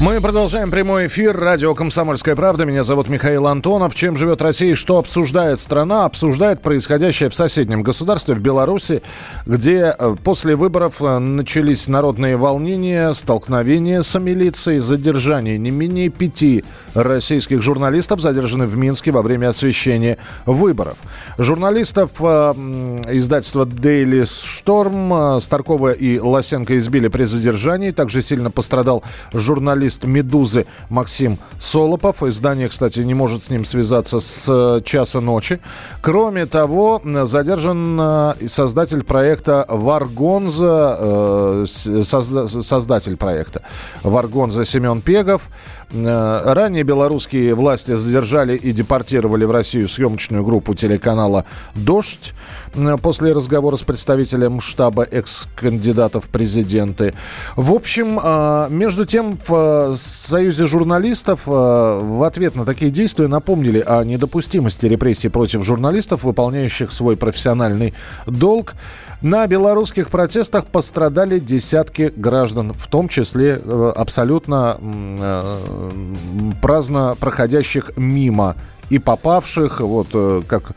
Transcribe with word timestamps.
Мы 0.00 0.18
продолжаем 0.22 0.70
прямой 0.70 1.08
эфир. 1.08 1.38
Радио 1.38 1.74
«Комсомольская 1.74 2.34
правда». 2.34 2.64
Меня 2.64 2.84
зовут 2.84 3.10
Михаил 3.10 3.46
Антонов. 3.46 3.94
Чем 3.94 4.16
живет 4.16 4.40
Россия 4.40 4.74
что 4.74 4.96
обсуждает 4.96 5.60
страна? 5.60 6.06
Обсуждает 6.06 6.62
происходящее 6.62 7.28
в 7.28 7.34
соседнем 7.34 7.82
государстве, 7.82 8.34
в 8.34 8.40
Беларуси, 8.40 9.02
где 9.44 9.94
э, 9.98 10.16
после 10.24 10.56
выборов 10.56 11.02
э, 11.02 11.18
начались 11.18 11.86
народные 11.86 12.38
волнения, 12.38 13.12
столкновения 13.12 14.00
с 14.00 14.18
милицией, 14.18 14.78
задержание 14.78 15.58
не 15.58 15.70
менее 15.70 16.08
пяти 16.08 16.64
российских 16.94 17.62
журналистов 17.62 18.20
задержаны 18.20 18.66
в 18.66 18.76
Минске 18.76 19.10
во 19.10 19.22
время 19.22 19.48
освещения 19.48 20.18
выборов. 20.46 20.96
Журналистов 21.38 22.12
э, 22.20 22.24
издательства 23.12 23.64
Daily 23.64 24.22
Storm 24.22 25.36
э, 25.36 25.40
Старкова 25.40 25.92
и 25.92 26.18
Лосенко 26.18 26.78
избили 26.78 27.08
при 27.08 27.24
задержании. 27.24 27.90
Также 27.90 28.22
сильно 28.22 28.50
пострадал 28.50 29.02
журналист 29.32 30.04
«Медузы» 30.04 30.66
Максим 30.88 31.38
Солопов. 31.60 32.22
Издание, 32.22 32.68
кстати, 32.68 33.00
не 33.00 33.14
может 33.14 33.42
с 33.42 33.50
ним 33.50 33.64
связаться 33.64 34.20
с 34.20 34.44
э, 34.48 34.80
часа 34.84 35.20
ночи. 35.20 35.60
Кроме 36.02 36.46
того, 36.46 37.00
задержан 37.04 37.98
э, 38.00 38.34
создатель 38.48 39.04
проекта 39.04 39.64
«Варгонза», 39.68 40.96
э, 40.98 41.64
создатель 41.66 43.16
проекта 43.16 43.62
«Варгонза» 44.02 44.64
Семен 44.64 45.00
Пегов. 45.00 45.48
Э, 45.92 46.52
ранее 46.52 46.79
белорусские 46.82 47.54
власти 47.54 47.94
задержали 47.94 48.56
и 48.56 48.72
депортировали 48.72 49.44
в 49.44 49.50
Россию 49.50 49.88
съемочную 49.88 50.44
группу 50.44 50.74
телеканала 50.74 51.44
«Дождь» 51.74 52.34
после 53.02 53.32
разговора 53.32 53.76
с 53.76 53.82
представителем 53.82 54.60
штаба 54.60 55.02
экс-кандидатов 55.02 56.26
в 56.26 56.28
президенты. 56.28 57.14
В 57.56 57.72
общем, 57.72 58.20
э, 58.22 58.68
между 58.70 59.04
тем, 59.04 59.38
в 59.46 59.96
Союзе 59.96 60.66
журналистов 60.66 61.42
в 61.46 62.24
ответ 62.24 62.54
на 62.54 62.64
такие 62.64 62.90
действия 62.90 63.26
напомнили 63.26 63.82
о 63.84 64.04
недопустимости 64.04 64.86
репрессий 64.86 65.28
против 65.28 65.64
журналистов, 65.64 66.22
выполняющих 66.22 66.92
свой 66.92 67.16
профессиональный 67.16 67.94
долг. 68.26 68.74
На 69.22 69.46
белорусских 69.46 70.08
протестах 70.08 70.66
пострадали 70.66 71.38
десятки 71.38 72.10
граждан, 72.16 72.72
в 72.72 72.86
том 72.86 73.08
числе 73.08 73.60
э, 73.62 73.92
абсолютно 73.94 74.78
э, 74.80 75.58
праздно 76.62 77.14
проходящих 77.20 77.92
мимо 77.96 78.56
и 78.88 78.98
попавших, 78.98 79.80
вот 79.80 80.08
э, 80.14 80.40
как 80.48 80.72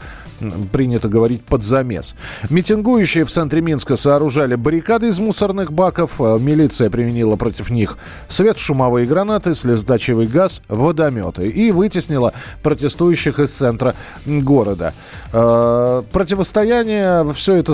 принято 0.74 1.08
говорить, 1.08 1.46
под 1.46 1.64
замес. 1.64 2.16
Митингующие 2.50 3.24
в 3.24 3.32
центре 3.32 3.62
Минска 3.62 3.96
сооружали 3.96 4.56
баррикады 4.56 5.08
из 5.08 5.20
мусорных 5.20 5.72
баков. 5.72 6.20
Милиция 6.20 6.90
применила 6.90 7.38
против 7.38 7.70
них 7.70 7.98
светошумовые 8.28 9.08
гранаты, 9.08 9.56
слезоточивый 9.56 10.28
газ, 10.28 10.62
водометы 10.68 11.48
и 11.48 11.72
вытеснила 11.72 12.34
протестующих 12.62 13.40
из 13.40 13.52
центра 13.52 13.96
города. 14.26 14.94
Противостояние, 15.32 17.32
все 17.34 17.56
это 17.56 17.74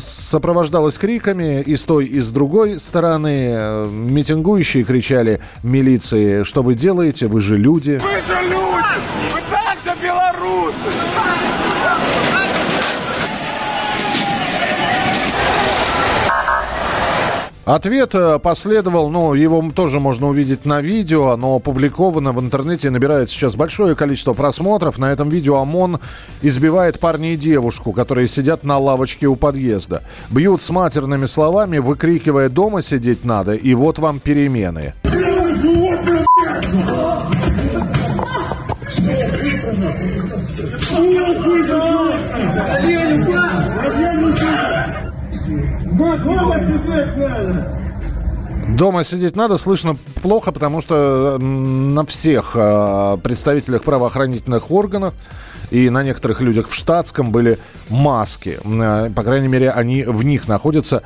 сопровождалось 0.00 0.98
криками 0.98 1.62
и 1.62 1.76
с 1.76 1.84
той, 1.84 2.06
и 2.06 2.20
с 2.20 2.30
другой 2.30 2.80
стороны. 2.80 3.86
Митингующие 3.90 4.84
кричали 4.84 5.40
милиции, 5.62 6.42
что 6.44 6.62
вы 6.62 6.74
делаете, 6.74 7.26
вы 7.26 7.40
же 7.40 7.56
люди. 7.56 8.00
Вы 8.02 8.20
же 8.20 8.42
люди! 8.48 9.34
Вы 9.34 9.40
также 9.50 10.02
белорусы! 10.02 10.48
Ответ 17.68 18.14
э, 18.14 18.38
последовал, 18.38 19.10
ну, 19.10 19.34
его 19.34 19.62
тоже 19.74 20.00
можно 20.00 20.26
увидеть 20.26 20.64
на 20.64 20.80
видео, 20.80 21.32
оно 21.32 21.56
опубликовано 21.56 22.32
в 22.32 22.40
интернете, 22.40 22.88
набирает 22.88 23.28
сейчас 23.28 23.56
большое 23.56 23.94
количество 23.94 24.32
просмотров. 24.32 24.96
На 24.96 25.12
этом 25.12 25.28
видео 25.28 25.56
ОМОН 25.56 26.00
избивает 26.40 26.98
парня 26.98 27.34
и 27.34 27.36
девушку, 27.36 27.92
которые 27.92 28.26
сидят 28.26 28.64
на 28.64 28.78
лавочке 28.78 29.26
у 29.26 29.36
подъезда. 29.36 30.02
Бьют 30.30 30.62
с 30.62 30.70
матерными 30.70 31.26
словами, 31.26 31.76
выкрикивая 31.76 32.48
«дома 32.48 32.80
сидеть 32.80 33.26
надо» 33.26 33.52
и 33.52 33.74
«вот 33.74 33.98
вам 33.98 34.18
перемены». 34.18 34.94
Дома 46.24 46.60
сидеть 46.60 47.16
надо! 47.16 47.78
Дома 48.68 49.02
сидеть 49.02 49.34
надо, 49.34 49.56
слышно 49.56 49.96
плохо, 50.22 50.52
потому 50.52 50.82
что 50.82 51.38
на 51.38 52.04
всех 52.04 52.52
э, 52.54 53.16
представителях 53.22 53.82
правоохранительных 53.82 54.70
органов 54.70 55.14
и 55.70 55.88
на 55.88 56.02
некоторых 56.02 56.42
людях 56.42 56.68
в 56.68 56.74
штатском 56.74 57.32
были 57.32 57.58
маски. 57.88 58.58
Э, 58.62 59.10
по 59.10 59.22
крайней 59.22 59.48
мере, 59.48 59.70
они 59.70 60.02
в 60.02 60.22
них 60.22 60.48
находятся 60.48 61.02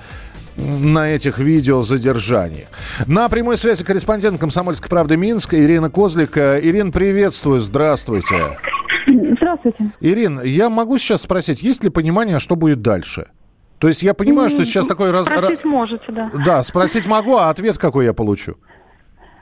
на 0.56 1.08
этих 1.08 1.38
видео 1.38 1.82
задержаний. 1.82 2.66
На 3.06 3.28
прямой 3.28 3.56
связи 3.56 3.84
корреспондент 3.84 4.40
«Комсомольской 4.40 4.90
правды» 4.90 5.16
Минска 5.16 5.56
Ирина 5.62 5.88
Козлик. 5.88 6.36
Э, 6.36 6.60
Ирин, 6.60 6.90
приветствую, 6.90 7.60
здравствуйте. 7.60 8.58
Здравствуйте. 9.06 9.92
Ирин, 10.00 10.42
я 10.42 10.68
могу 10.68 10.98
сейчас 10.98 11.22
спросить, 11.22 11.62
есть 11.62 11.84
ли 11.84 11.90
понимание, 11.90 12.40
что 12.40 12.56
будет 12.56 12.82
дальше? 12.82 13.28
То 13.82 13.88
есть 13.88 14.00
я 14.04 14.14
понимаю, 14.14 14.48
что 14.48 14.64
сейчас 14.64 14.86
такой 14.86 15.10
раз... 15.10 15.26
Спросить 15.26 15.64
можете, 15.64 16.12
да. 16.12 16.30
Да, 16.44 16.62
спросить 16.62 17.04
могу, 17.04 17.36
а 17.36 17.50
ответ 17.50 17.78
какой 17.78 18.04
я 18.04 18.12
получу? 18.12 18.54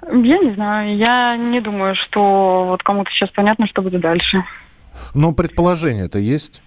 Я 0.01 0.39
не 0.39 0.55
знаю. 0.55 0.97
Я 0.97 1.37
не 1.37 1.61
думаю, 1.61 1.95
что 1.95 2.65
вот 2.69 2.83
кому-то 2.83 3.11
сейчас 3.11 3.29
понятно, 3.37 3.67
что 3.67 3.83
будет 3.83 4.01
дальше. 4.01 4.43
Но 5.13 5.33
предположение-то 5.33 6.19
есть? 6.19 6.63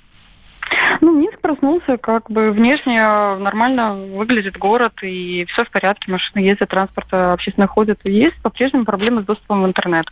Ну, 1.01 1.19
Минск 1.19 1.39
проснулся, 1.39 1.97
как 1.97 2.29
бы 2.29 2.51
внешне 2.51 3.01
нормально 3.01 3.95
выглядит 3.95 4.57
город, 4.57 4.94
и 5.01 5.45
все 5.50 5.66
в 5.66 5.72
порядке, 5.72 6.11
машины 6.11 6.41
ездят, 6.41 6.69
транспорт 6.69 7.07
общественно 7.11 7.67
ходит. 7.67 8.00
Есть 8.03 8.41
по-прежнему 8.41 8.85
проблемы 8.85 9.22
с 9.22 9.25
доступом 9.25 9.63
в 9.63 9.66
интернет. 9.66 10.07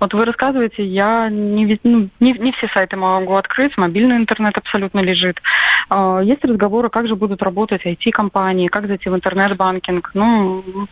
Вот 0.00 0.14
вы 0.14 0.24
рассказываете, 0.24 0.84
я 0.84 1.28
не, 1.30 1.78
ну, 1.82 2.08
не, 2.20 2.32
не 2.32 2.52
все 2.52 2.68
сайты 2.68 2.96
могу 2.96 3.34
открыть, 3.34 3.76
мобильный 3.76 4.16
интернет 4.16 4.56
абсолютно 4.56 5.00
лежит. 5.00 5.40
А, 5.88 6.20
есть 6.20 6.44
разговоры, 6.44 6.90
как 6.90 7.08
же 7.08 7.16
будут 7.16 7.42
работать 7.42 7.84
IT-компании, 7.84 8.68
как 8.68 8.86
зайти 8.86 9.08
в 9.08 9.14
интернет-банкинг. 9.14 10.10
Ну, 10.14 10.88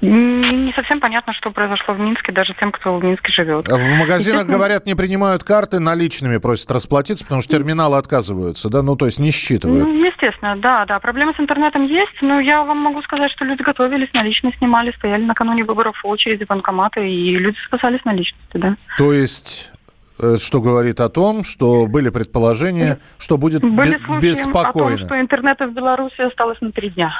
не 0.00 0.72
совсем 0.74 1.00
понятно, 1.00 1.32
что 1.32 1.50
произошло 1.50 1.94
в 1.94 2.00
Минске, 2.00 2.30
даже 2.30 2.54
тем, 2.60 2.70
кто 2.70 2.96
в 2.98 3.04
Минске 3.04 3.32
живет. 3.32 3.66
В 3.66 3.88
магазинах, 3.98 4.46
говорят, 4.46 4.84
не 4.84 4.94
принимают 4.94 5.42
карты, 5.42 5.80
наличными 5.80 6.36
просят 6.36 6.70
расплатиться, 6.70 7.24
потому 7.24 7.42
что 7.42 7.56
терминалы 7.56 7.96
отказываются, 7.96 8.68
да? 8.68 8.82
Ну, 8.82 8.96
то 8.96 9.06
есть 9.06 9.18
не 9.18 9.30
считывают. 9.30 9.88
Ну, 9.88 10.04
естественно, 10.04 10.56
да, 10.56 10.84
да. 10.84 11.00
Проблемы 11.00 11.32
с 11.34 11.40
интернетом 11.40 11.86
есть, 11.86 12.20
но 12.20 12.40
я 12.40 12.62
вам 12.62 12.78
могу 12.78 13.00
сказать, 13.02 13.30
что 13.32 13.44
люди 13.44 13.62
готовились, 13.62 14.12
наличные 14.12 14.52
снимали, 14.58 14.92
стояли 14.92 15.24
накануне 15.24 15.64
выборов 15.64 15.96
в 16.02 16.06
очереди 16.06 16.44
банкоматы, 16.44 17.08
и 17.08 17.36
люди 17.36 17.56
спасались 17.66 18.04
наличности, 18.04 18.56
да. 18.56 18.76
То 18.98 19.14
есть 19.14 19.70
э, 20.18 20.36
что 20.38 20.60
говорит 20.60 21.00
о 21.00 21.08
том, 21.08 21.42
что 21.42 21.86
были 21.86 22.10
предположения, 22.10 22.98
что 23.18 23.38
будет 23.38 23.62
были 23.62 23.98
беспокойно. 24.20 24.94
о 24.94 24.98
том, 24.98 25.06
что 25.06 25.20
интернета 25.20 25.66
в 25.66 25.72
Беларуси 25.72 26.20
осталось 26.20 26.60
на 26.60 26.70
три 26.70 26.90
дня. 26.90 27.14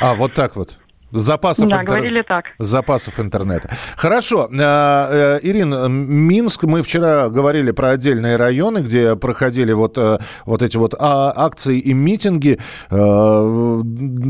А, 0.00 0.14
вот 0.14 0.34
так 0.34 0.56
вот. 0.56 0.78
Запасов, 1.14 1.68
да, 1.68 1.76
интер... 1.76 1.86
говорили 1.86 2.22
так. 2.22 2.46
Запасов 2.58 3.20
интернета. 3.20 3.70
Хорошо. 3.96 4.48
Э, 4.52 4.56
э, 4.58 5.38
Ирина, 5.42 5.86
Минск, 5.86 6.64
мы 6.64 6.82
вчера 6.82 7.28
говорили 7.28 7.70
про 7.70 7.90
отдельные 7.90 8.36
районы, 8.36 8.78
где 8.78 9.14
проходили 9.14 9.72
вот, 9.72 9.96
э, 9.96 10.18
вот 10.44 10.62
эти 10.62 10.76
вот 10.76 10.96
а, 10.98 11.32
акции 11.36 11.78
и 11.78 11.94
митинги. 11.94 12.58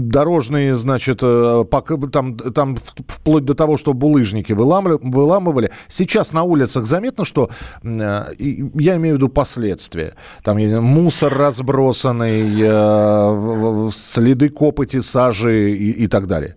Дорожные, 0.05 0.75
значит, 0.75 1.21
там, 1.21 2.37
там 2.37 2.77
вплоть 2.77 3.45
до 3.47 3.55
того, 3.55 3.79
что 3.79 3.95
булыжники 3.95 4.53
выламывали. 4.53 5.71
Сейчас 5.89 6.35
на 6.35 6.43
улицах 6.43 6.85
заметно, 6.85 7.25
что, 7.25 7.49
я 7.83 8.97
имею 8.97 9.15
в 9.15 9.19
виду 9.19 9.29
последствия. 9.31 10.17
Там 10.43 10.59
мусор 10.83 11.35
разбросанный, 11.35 12.59
следы 13.91 14.51
копоти, 14.51 15.01
сажи 15.01 15.71
и, 15.71 16.05
и 16.05 16.07
так 16.09 16.27
далее. 16.27 16.57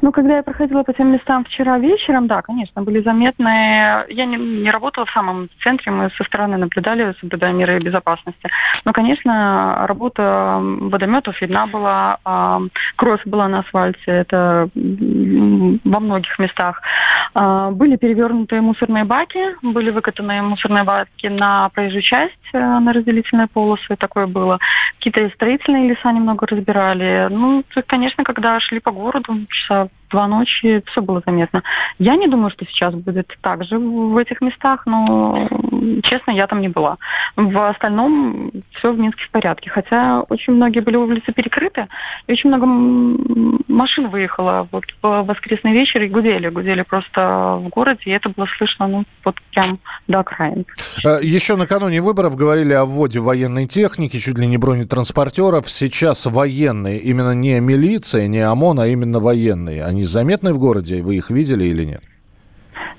Ну, 0.00 0.12
когда 0.12 0.36
я 0.36 0.42
проходила 0.42 0.82
по 0.82 0.92
тем 0.92 1.12
местам 1.12 1.44
вчера 1.44 1.78
вечером, 1.78 2.26
да, 2.26 2.42
конечно, 2.42 2.82
были 2.82 3.02
заметные... 3.02 4.06
Я 4.08 4.24
не, 4.24 4.36
не 4.36 4.70
работала 4.70 5.06
в 5.06 5.10
самом 5.10 5.48
центре, 5.62 5.92
мы 5.92 6.10
со 6.16 6.24
стороны 6.24 6.56
наблюдали, 6.56 7.14
соблюдая 7.20 7.52
меры 7.52 7.78
безопасности. 7.80 8.48
Но, 8.84 8.92
конечно, 8.92 9.86
работа 9.86 10.58
водометов 10.62 11.40
видна 11.40 11.66
была, 11.66 12.18
а, 12.24 12.60
кросс 12.96 13.20
была 13.24 13.48
на 13.48 13.60
асфальте, 13.60 14.10
это 14.10 14.68
во 14.74 16.00
многих 16.00 16.38
местах. 16.38 16.82
А, 17.34 17.70
были 17.70 17.96
перевернутые 17.96 18.60
мусорные 18.60 19.04
баки, 19.04 19.56
были 19.62 19.90
выкатанные 19.90 20.42
мусорные 20.42 20.84
баки 20.84 21.26
на 21.26 21.68
проезжую 21.70 22.02
часть, 22.02 22.34
э, 22.52 22.58
на 22.58 22.92
разделительные 22.92 23.46
полосы, 23.46 23.96
такое 23.96 24.26
было. 24.26 24.58
Какие-то 24.98 25.28
строительные 25.34 25.88
леса 25.88 26.12
немного 26.12 26.46
разбирали. 26.46 27.28
Ну, 27.30 27.64
конечно, 27.86 28.24
когда 28.24 28.60
шли 28.60 28.80
по 28.80 28.90
городу, 28.90 29.34
часа 29.48 29.81
know 29.84 30.01
два 30.12 30.28
ночи, 30.28 30.82
все 30.86 31.02
было 31.02 31.22
заметно. 31.26 31.62
Я 31.98 32.16
не 32.16 32.28
думаю, 32.28 32.50
что 32.50 32.64
сейчас 32.66 32.94
будет 32.94 33.36
так 33.40 33.64
же 33.64 33.78
в 33.78 34.16
этих 34.16 34.40
местах, 34.40 34.86
но, 34.86 35.48
честно, 36.04 36.30
я 36.30 36.46
там 36.46 36.60
не 36.60 36.68
была. 36.68 36.98
В 37.36 37.68
остальном 37.68 38.50
все 38.74 38.92
в 38.92 38.98
Минске 38.98 39.24
в 39.24 39.30
порядке. 39.30 39.70
Хотя 39.70 40.20
очень 40.28 40.52
многие 40.52 40.80
были 40.80 40.96
улицы 40.96 41.32
перекрыты, 41.32 41.88
и 42.26 42.32
очень 42.32 42.48
много 42.50 42.66
машин 43.68 44.08
выехало 44.08 44.68
вот 44.70 44.84
в 45.02 45.22
воскресный 45.22 45.72
вечер 45.72 46.02
и 46.02 46.08
гудели. 46.08 46.48
Гудели 46.48 46.82
просто 46.82 47.58
в 47.60 47.68
городе, 47.68 48.02
и 48.04 48.10
это 48.10 48.28
было 48.28 48.46
слышно, 48.58 48.86
ну, 48.86 49.04
вот 49.24 49.36
прям 49.52 49.78
до 50.08 50.20
окраин. 50.20 50.66
Э, 51.04 51.18
Еще 51.22 51.56
накануне 51.56 52.00
выборов 52.00 52.36
говорили 52.36 52.74
о 52.74 52.84
вводе 52.84 53.20
военной 53.20 53.66
техники, 53.66 54.18
чуть 54.18 54.38
ли 54.38 54.46
не 54.46 54.58
бронетранспортеров. 54.58 55.70
Сейчас 55.70 56.26
военные, 56.26 56.98
именно 56.98 57.32
не 57.32 57.60
милиция, 57.60 58.26
не 58.26 58.40
ОМОН, 58.40 58.80
а 58.80 58.86
именно 58.86 59.18
военные. 59.18 59.84
Они 59.84 60.01
заметны 60.08 60.52
в 60.52 60.58
городе? 60.58 61.02
Вы 61.02 61.16
их 61.16 61.30
видели 61.30 61.64
или 61.64 61.84
нет? 61.84 62.02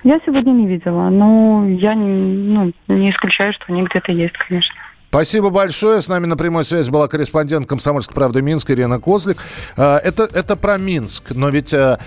Я 0.02 0.20
сегодня 0.26 0.52
не 0.52 0.66
видела, 0.66 1.08
но 1.08 1.66
я 1.66 1.94
ну, 1.94 2.72
не 2.88 3.10
исключаю, 3.10 3.52
что 3.54 3.64
они 3.68 3.84
где-то 3.84 4.12
есть, 4.12 4.34
конечно. 4.46 4.74
Спасибо 5.08 5.50
большое. 5.50 6.02
С 6.02 6.08
нами 6.08 6.26
на 6.26 6.36
прямой 6.36 6.64
связи 6.64 6.90
была 6.90 7.06
корреспондент 7.08 7.66
«Комсомольской 7.66 8.14
правды» 8.14 8.42
Минска 8.42 8.74
Ирина 8.74 9.00
Козлик. 9.00 9.38
Э, 9.76 9.96
это, 9.96 10.24
это 10.24 10.56
про 10.56 10.76
Минск, 10.76 11.30
но 11.34 11.48
ведь 11.48 11.72
э, 11.72 11.98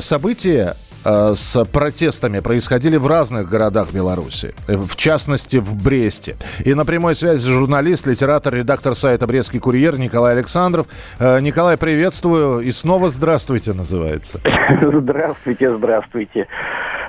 события 0.00 0.74
Э, 0.74 0.89
с 1.04 1.64
протестами 1.64 2.40
происходили 2.40 2.96
в 2.96 3.06
разных 3.06 3.48
городах 3.48 3.92
Беларуси, 3.92 4.54
в 4.68 4.96
частности 4.96 5.56
в 5.56 5.82
Бресте. 5.82 6.36
И 6.64 6.74
на 6.74 6.84
прямой 6.84 7.14
связи 7.14 7.48
журналист, 7.48 8.06
литератор, 8.06 8.54
редактор 8.54 8.94
сайта 8.94 9.26
«Брестский 9.26 9.60
курьер» 9.60 9.98
Николай 9.98 10.34
Александров. 10.34 10.86
Э, 11.18 11.40
Николай, 11.40 11.76
приветствую 11.76 12.60
и 12.60 12.70
снова 12.70 13.08
здравствуйте 13.08 13.72
называется. 13.72 14.40
Здравствуйте, 14.80 15.74
здравствуйте. 15.74 16.46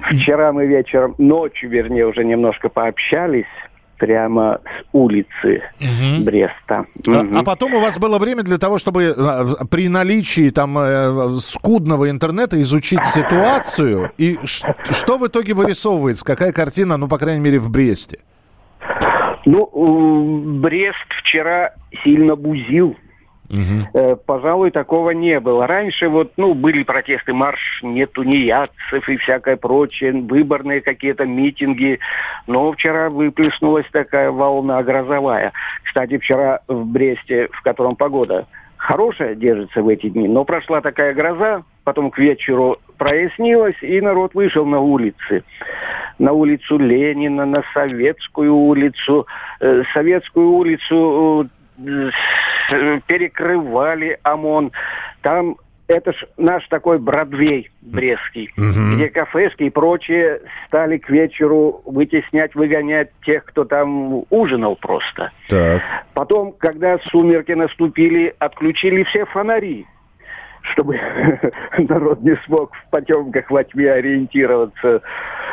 Вчера 0.03 0.51
мы 0.51 0.65
вечером, 0.65 1.15
ночью, 1.17 1.69
вернее, 1.69 2.07
уже 2.07 2.23
немножко 2.23 2.69
пообщались 2.69 3.45
прямо 4.01 4.59
с 4.65 4.85
улицы 4.93 5.61
угу. 5.79 6.23
Бреста. 6.23 6.85
Угу. 7.05 7.37
А, 7.37 7.43
потом 7.43 7.75
у 7.75 7.79
вас 7.79 7.99
было 7.99 8.17
время 8.17 8.41
для 8.41 8.57
того, 8.57 8.79
чтобы 8.79 9.13
э, 9.15 9.65
при 9.69 9.89
наличии 9.89 10.49
там 10.49 10.75
э, 10.79 11.35
скудного 11.39 12.09
интернета 12.09 12.59
изучить 12.61 13.05
ситуацию. 13.05 14.09
И 14.17 14.39
что 14.43 15.19
в 15.19 15.27
итоге 15.27 15.53
вырисовывается? 15.53 16.25
Какая 16.25 16.51
картина, 16.51 16.97
ну, 16.97 17.07
по 17.07 17.19
крайней 17.19 17.41
мере, 17.41 17.59
в 17.59 17.69
Бресте? 17.69 18.17
Ну, 19.45 20.49
Брест 20.61 21.07
вчера 21.19 21.75
сильно 22.03 22.35
бузил 22.35 22.95
Угу. 23.51 24.21
Пожалуй, 24.25 24.71
такого 24.71 25.11
не 25.11 25.39
было. 25.39 25.67
Раньше 25.67 26.07
вот, 26.07 26.31
ну, 26.37 26.53
были 26.53 26.83
протесты, 26.83 27.33
марш 27.33 27.81
нет 27.83 28.13
тунеядцев 28.13 29.07
и 29.09 29.17
всякое 29.17 29.57
прочее, 29.57 30.13
выборные 30.13 30.81
какие-то 30.81 31.25
митинги. 31.25 31.99
Но 32.47 32.71
вчера 32.71 33.09
выплеснулась 33.09 33.85
такая 33.91 34.31
волна 34.31 34.81
грозовая. 34.83 35.51
Кстати, 35.83 36.17
вчера 36.17 36.61
в 36.67 36.85
Бресте, 36.85 37.49
в 37.51 37.61
котором 37.61 37.95
погода 37.95 38.47
хорошая 38.77 39.35
держится 39.35 39.83
в 39.83 39.87
эти 39.89 40.09
дни, 40.09 40.27
но 40.27 40.43
прошла 40.43 40.81
такая 40.81 41.13
гроза, 41.13 41.63
потом 41.83 42.09
к 42.09 42.17
вечеру 42.17 42.77
прояснилось, 42.97 43.75
и 43.81 44.01
народ 44.01 44.33
вышел 44.33 44.65
на 44.65 44.79
улицы. 44.79 45.43
На 46.17 46.31
улицу 46.31 46.77
Ленина, 46.77 47.45
на 47.45 47.63
Советскую 47.73 48.55
улицу. 48.55 49.27
Э, 49.59 49.83
Советскую 49.93 50.49
улицу 50.49 51.47
перекрывали 53.07 54.19
ОМОН. 54.23 54.71
Там 55.21 55.57
это 55.91 56.13
ж 56.13 56.25
наш 56.37 56.67
такой 56.69 56.99
Бродвей 56.99 57.69
Брестский, 57.81 58.51
угу. 58.57 58.95
где 58.95 59.09
кафешки 59.09 59.63
и 59.63 59.69
прочие 59.69 60.41
стали 60.67 60.97
к 60.97 61.09
вечеру 61.09 61.81
вытеснять, 61.85 62.55
выгонять 62.55 63.09
тех, 63.25 63.43
кто 63.45 63.65
там 63.65 64.23
ужинал 64.29 64.75
просто. 64.77 65.31
Так. 65.49 65.81
Потом, 66.13 66.53
когда 66.53 66.97
сумерки 67.11 67.51
наступили, 67.51 68.33
отключили 68.39 69.03
все 69.03 69.25
фонари, 69.25 69.85
чтобы 70.63 70.99
народ 71.77 72.21
не 72.21 72.35
смог 72.45 72.73
в 72.73 72.89
потемках 72.89 73.49
во 73.49 73.63
тьме 73.63 73.91
ориентироваться. 73.91 75.01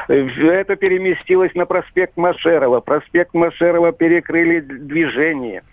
Это 0.08 0.76
переместилось 0.76 1.55
на 1.55 1.66
проспект 1.66 2.16
Машерова. 2.16 2.81
Проспект 2.81 3.34
Машерова 3.34 3.93
перекрыли 3.93 4.60
движение– 4.60 5.62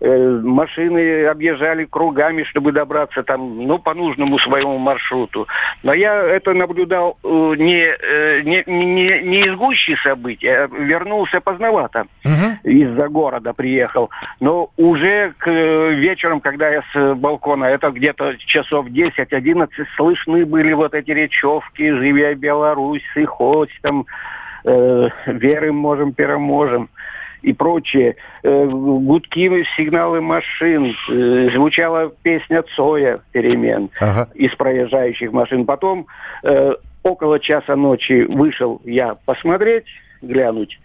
Э, 0.00 0.40
машины 0.42 1.26
объезжали 1.26 1.84
кругами, 1.84 2.42
чтобы 2.44 2.72
добраться 2.72 3.22
там, 3.22 3.66
ну, 3.66 3.78
по 3.78 3.94
нужному 3.94 4.38
своему 4.38 4.78
маршруту. 4.78 5.46
Но 5.82 5.92
я 5.92 6.14
это 6.14 6.54
наблюдал 6.54 7.18
э, 7.22 7.28
не, 7.28 7.84
э, 7.84 8.40
не, 8.42 8.64
не, 8.66 9.22
не 9.22 9.40
из 9.46 9.54
гущи 9.54 9.96
событий, 10.02 10.48
а 10.48 10.66
вернулся 10.66 11.40
поздновато. 11.40 12.06
Угу. 12.24 12.51
Из-за 12.64 13.08
города 13.08 13.52
приехал. 13.52 14.10
Но 14.40 14.70
уже 14.76 15.34
к 15.38 15.50
вечером, 15.50 16.40
когда 16.40 16.68
я 16.68 16.82
с 16.92 17.14
балкона, 17.14 17.64
это 17.64 17.90
где-то 17.90 18.36
часов 18.38 18.86
10-11, 18.86 19.68
слышны 19.96 20.46
были 20.46 20.72
вот 20.72 20.94
эти 20.94 21.10
речевки 21.10 21.90
«Живя 21.90 22.34
Беларусь», 22.34 23.02
«Хоть 23.26 23.70
там», 23.82 24.06
э, 24.64 25.08
«Веры 25.26 25.72
можем, 25.72 26.12
переможем» 26.12 26.88
и 27.42 27.52
прочее, 27.52 28.16
э, 28.42 28.66
гудки, 28.66 29.64
сигналы 29.76 30.20
машин, 30.20 30.94
э, 31.10 31.50
звучала 31.52 32.12
песня 32.22 32.62
Цоя 32.74 33.20
перемен 33.32 33.90
ага. 34.00 34.28
из 34.34 34.54
проезжающих 34.54 35.32
машин. 35.32 35.66
Потом 35.66 36.06
э, 36.44 36.74
около 37.02 37.40
часа 37.40 37.76
ночи 37.76 38.24
вышел 38.24 38.80
я 38.84 39.16
посмотреть, 39.26 39.86
глянуть, 40.22 40.78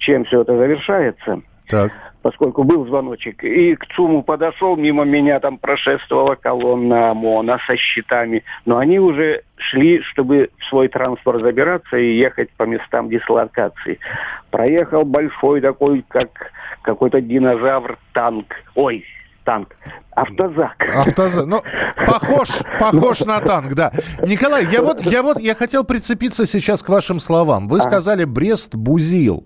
чем 0.00 0.24
все 0.24 0.42
это 0.42 0.56
завершается. 0.56 1.42
Так 1.68 1.92
поскольку 2.22 2.64
был 2.64 2.86
звоночек. 2.86 3.42
И 3.44 3.74
к 3.74 3.86
ЦУМу 3.94 4.22
подошел, 4.22 4.76
мимо 4.76 5.04
меня 5.04 5.40
там 5.40 5.58
прошествовала 5.58 6.34
колонна 6.34 7.10
ОМОНа 7.10 7.58
со 7.66 7.76
щитами. 7.76 8.44
Но 8.66 8.78
они 8.78 8.98
уже 8.98 9.42
шли, 9.56 10.02
чтобы 10.02 10.50
в 10.58 10.64
свой 10.66 10.88
транспорт 10.88 11.42
забираться 11.42 11.96
и 11.96 12.16
ехать 12.16 12.50
по 12.56 12.64
местам 12.64 13.08
дислокации. 13.08 13.98
Проехал 14.50 15.04
большой 15.04 15.60
такой, 15.60 16.04
как 16.08 16.52
какой-то 16.82 17.20
динозавр, 17.20 17.98
танк. 18.12 18.54
Ой, 18.74 19.04
танк. 19.50 19.68
Автозак. 20.14 20.76
Автозак. 20.94 21.46
Ну, 21.46 21.62
похож, 22.06 22.48
похож 22.80 23.20
на 23.20 23.40
танк, 23.40 23.74
да. 23.74 23.90
Николай, 24.26 24.66
я 24.70 24.82
вот, 24.82 25.00
я 25.00 25.22
вот, 25.22 25.40
я 25.40 25.54
хотел 25.54 25.82
прицепиться 25.82 26.46
сейчас 26.46 26.82
к 26.82 26.88
вашим 26.88 27.18
словам. 27.18 27.66
Вы 27.66 27.80
сказали 27.80 28.24
Брест 28.24 28.76
бузил. 28.76 29.44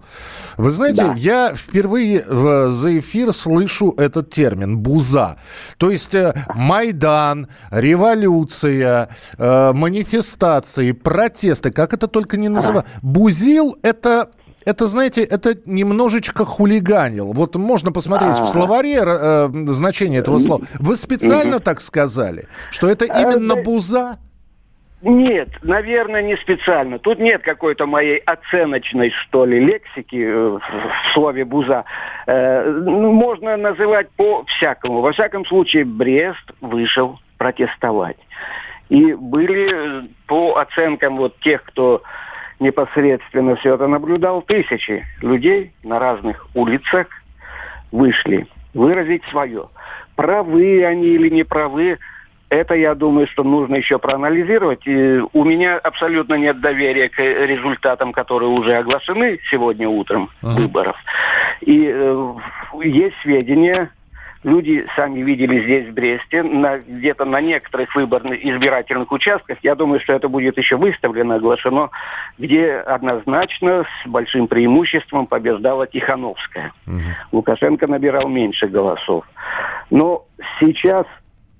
Вы 0.59 0.71
знаете, 0.73 1.05
да. 1.05 1.15
я 1.17 1.55
впервые 1.55 2.23
в, 2.29 2.71
за 2.71 2.99
эфир 2.99 3.33
слышу 3.33 3.95
этот 3.97 4.31
термин 4.31 4.79
буза. 4.79 5.37
То 5.79 5.91
есть 5.91 6.15
э, 6.15 6.35
Майдан, 6.55 7.49
революция, 7.71 9.09
э, 9.39 9.73
манифестации, 9.73 10.93
протесты, 10.93 11.71
как 11.71 11.95
это 11.95 12.09
только 12.09 12.37
не 12.37 12.49
называют. 12.49 12.87
Бузил 13.01 13.77
это 13.83 14.29
это, 14.65 14.87
знаете, 14.87 15.23
это 15.23 15.55
немножечко 15.67 16.45
хулиганил. 16.45 17.33
Вот 17.33 17.57
можно 17.57 17.93
посмотреть 17.93 18.37
в 18.37 18.47
словаре 18.47 19.01
э, 19.05 19.49
значение 19.67 20.21
этого 20.21 20.39
слова. 20.39 20.65
Вы 20.81 20.97
специально 20.97 21.61
так 21.61 21.81
сказали, 21.81 22.47
что 22.71 22.89
это 22.89 23.07
а, 23.09 23.21
именно 23.21 23.57
буза? 23.57 24.19
Нет, 25.05 25.51
наверное, 25.63 26.23
не 26.23 26.35
специально. 26.37 26.99
Тут 26.99 27.19
нет 27.19 27.43
какой-то 27.43 27.85
моей 27.87 28.17
оценочной, 28.19 29.11
что 29.11 29.45
ли, 29.45 29.61
лексики 29.61 30.17
э, 30.17 30.59
в 30.59 30.63
слове 31.13 31.45
«буза». 31.45 31.85
Э, 32.27 32.65
ну, 32.71 33.13
можно 33.13 33.59
называть 33.59 34.09
по-всякому. 34.17 35.03
Во 35.03 35.13
всяком 35.13 35.45
случае, 35.45 35.85
Брест 35.85 36.53
вышел 36.63 37.19
протестовать. 37.37 38.17
И 38.89 39.13
были, 39.13 40.09
по 40.27 40.57
оценкам 40.57 41.19
вот 41.19 41.39
тех, 41.41 41.63
кто 41.65 42.03
непосредственно 42.61 43.57
все 43.57 43.75
это 43.75 43.87
наблюдал, 43.87 44.43
тысячи 44.43 45.05
людей 45.21 45.73
на 45.83 45.99
разных 45.99 46.47
улицах 46.55 47.07
вышли 47.93 48.47
выразить 48.75 49.23
свое. 49.31 49.69
Правы 50.17 50.85
они 50.85 51.07
или 51.09 51.29
не 51.29 51.45
правы, 51.45 51.99
это, 52.51 52.75
я 52.75 52.95
думаю, 52.95 53.27
что 53.27 53.43
нужно 53.43 53.77
еще 53.77 53.99
проанализировать. 53.99 54.87
И 54.87 55.21
у 55.33 55.45
меня 55.45 55.79
абсолютно 55.79 56.35
нет 56.35 56.61
доверия 56.61 57.09
к 57.09 57.19
результатам, 57.19 58.13
которые 58.13 58.51
уже 58.51 58.77
оглашены 58.77 59.41
сегодня 59.51 59.89
утром 59.89 60.31
uh-huh. 60.43 60.51
выборов. 60.51 60.97
И 61.63 61.91
э, 61.93 62.35
есть 62.85 63.17
сведения, 63.23 63.91
люди 64.45 64.87
сами 64.95 65.21
видели 65.21 65.63
здесь, 65.65 65.89
в 65.89 65.93
Бресте, 65.93 66.43
на, 66.43 66.79
где-то 66.79 67.25
на 67.25 67.41
некоторых 67.41 67.95
выборных 67.95 68.45
избирательных 68.45 69.11
участках, 69.11 69.59
я 69.63 69.75
думаю, 69.75 70.01
что 70.01 70.13
это 70.13 70.29
будет 70.29 70.57
еще 70.59 70.77
выставлено, 70.77 71.37
оглашено, 71.37 71.91
где 72.39 72.75
однозначно 72.75 73.85
с 73.85 74.09
большим 74.09 74.47
преимуществом 74.47 75.27
побеждала 75.27 75.87
Тихановская. 75.87 76.73
Угу. 76.87 77.01
Лукашенко 77.33 77.87
набирал 77.87 78.29
меньше 78.29 78.67
голосов. 78.67 79.25
Но 79.91 80.27
сейчас 80.61 81.07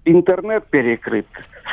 интернет 0.05 0.67
перекрыт, 0.67 1.27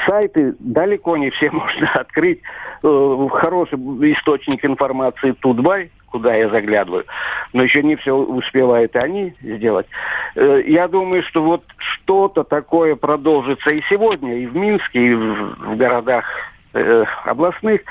сайты 0.05 0.55
далеко 0.59 1.17
не 1.17 1.29
все 1.31 1.51
можно 1.51 1.89
открыть. 1.93 2.39
Э, 2.83 3.27
хороший 3.31 3.77
источник 4.13 4.65
информации 4.65 5.33
Тутбай, 5.33 5.91
куда 6.11 6.35
я 6.35 6.49
заглядываю, 6.49 7.05
но 7.53 7.63
еще 7.63 7.81
не 7.81 7.95
все 7.95 8.15
успевают 8.15 8.95
они 8.95 9.33
сделать. 9.41 9.87
Э, 10.35 10.61
я 10.65 10.87
думаю, 10.87 11.23
что 11.23 11.41
вот 11.41 11.63
что-то 11.77 12.43
такое 12.43 12.95
продолжится 12.95 13.71
и 13.71 13.81
сегодня, 13.89 14.37
и 14.37 14.45
в 14.45 14.55
Минске, 14.55 15.07
и 15.07 15.13
в, 15.13 15.75
городах 15.77 16.25
э, 16.73 17.05
областных. 17.25 17.81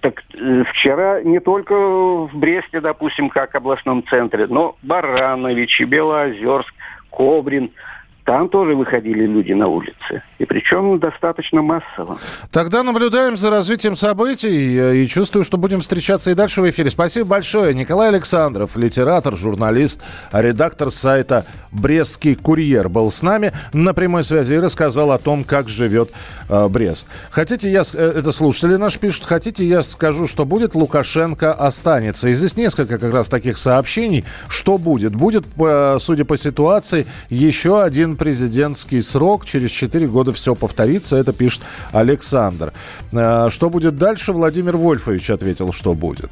Так 0.00 0.22
вчера 0.70 1.22
не 1.22 1.40
только 1.40 1.74
в 1.74 2.30
Бресте, 2.34 2.80
допустим, 2.80 3.28
как 3.28 3.54
областном 3.54 4.04
центре, 4.06 4.46
но 4.46 4.76
Баранович, 4.82 5.82
Белоозерск, 5.82 6.74
Кобрин– 7.10 7.70
там 8.32 8.48
тоже 8.48 8.74
выходили 8.74 9.26
люди 9.26 9.52
на 9.52 9.68
улицы. 9.68 10.22
И 10.38 10.46
причем 10.46 10.98
достаточно 10.98 11.60
массово. 11.60 12.18
Тогда 12.50 12.82
наблюдаем 12.82 13.36
за 13.36 13.50
развитием 13.50 13.94
событий 13.94 14.74
э, 14.74 14.96
и 14.96 15.06
чувствую, 15.06 15.44
что 15.44 15.58
будем 15.58 15.80
встречаться 15.80 16.30
и 16.30 16.34
дальше 16.34 16.62
в 16.62 16.70
эфире. 16.70 16.88
Спасибо 16.88 17.26
большое. 17.26 17.74
Николай 17.74 18.08
Александров, 18.08 18.74
литератор, 18.74 19.36
журналист, 19.36 20.02
редактор 20.32 20.90
сайта 20.90 21.44
«Брестский 21.72 22.34
курьер» 22.34 22.88
был 22.88 23.10
с 23.10 23.20
нами 23.20 23.52
на 23.74 23.92
прямой 23.92 24.24
связи 24.24 24.54
и 24.54 24.58
рассказал 24.58 25.12
о 25.12 25.18
том, 25.18 25.44
как 25.44 25.68
живет 25.68 26.10
э, 26.48 26.68
Брест. 26.68 27.08
Хотите, 27.30 27.70
я... 27.70 27.82
Э, 27.92 28.12
это 28.16 28.32
слушатели 28.32 28.76
наши 28.76 28.98
пишут. 28.98 29.26
Хотите, 29.26 29.62
я 29.66 29.82
скажу, 29.82 30.26
что 30.26 30.46
будет? 30.46 30.74
Лукашенко 30.74 31.52
останется. 31.52 32.30
И 32.30 32.32
здесь 32.32 32.56
несколько 32.56 32.96
как 32.96 33.12
раз 33.12 33.28
таких 33.28 33.58
сообщений. 33.58 34.24
Что 34.48 34.78
будет? 34.78 35.14
Будет, 35.14 35.44
э, 35.58 35.98
судя 36.00 36.24
по 36.24 36.38
ситуации, 36.38 37.06
еще 37.28 37.82
один 37.82 38.16
президентский 38.22 39.02
срок, 39.02 39.44
через 39.44 39.70
4 39.72 40.06
года 40.06 40.32
все 40.32 40.54
повторится, 40.54 41.16
это 41.16 41.32
пишет 41.32 41.62
Александр. 41.90 42.72
Э, 43.10 43.48
что 43.50 43.68
будет 43.68 43.96
дальше? 43.96 44.32
Владимир 44.32 44.76
Вольфович 44.76 45.30
ответил, 45.30 45.72
что 45.72 45.92
будет. 45.94 46.30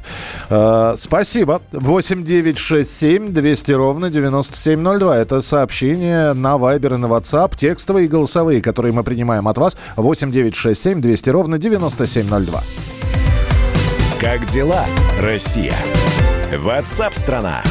Э, 0.49 0.93
спасибо. 0.95 1.61
8 1.73 2.23
9 2.23 2.57
6 2.57 2.89
7 2.89 3.33
200 3.33 3.71
ровно 3.73 4.09
9702. 4.09 5.17
Это 5.17 5.41
сообщение 5.41 6.31
на 6.31 6.55
Viber 6.55 6.93
и 6.93 6.97
на 6.97 7.07
WhatsApp, 7.07 7.57
текстовые 7.57 8.05
и 8.05 8.07
голосовые, 8.07 8.61
которые 8.61 8.93
мы 8.93 9.03
принимаем 9.03 9.49
от 9.49 9.57
вас. 9.57 9.75
8 9.97 10.31
9 10.31 10.55
6 10.55 10.81
7 10.81 11.01
200 11.01 11.29
ровно 11.29 11.57
9702. 11.57 12.63
Как 14.21 14.45
дела, 14.45 14.85
Россия? 15.19 15.75
Ватсап-страна! 16.57 17.61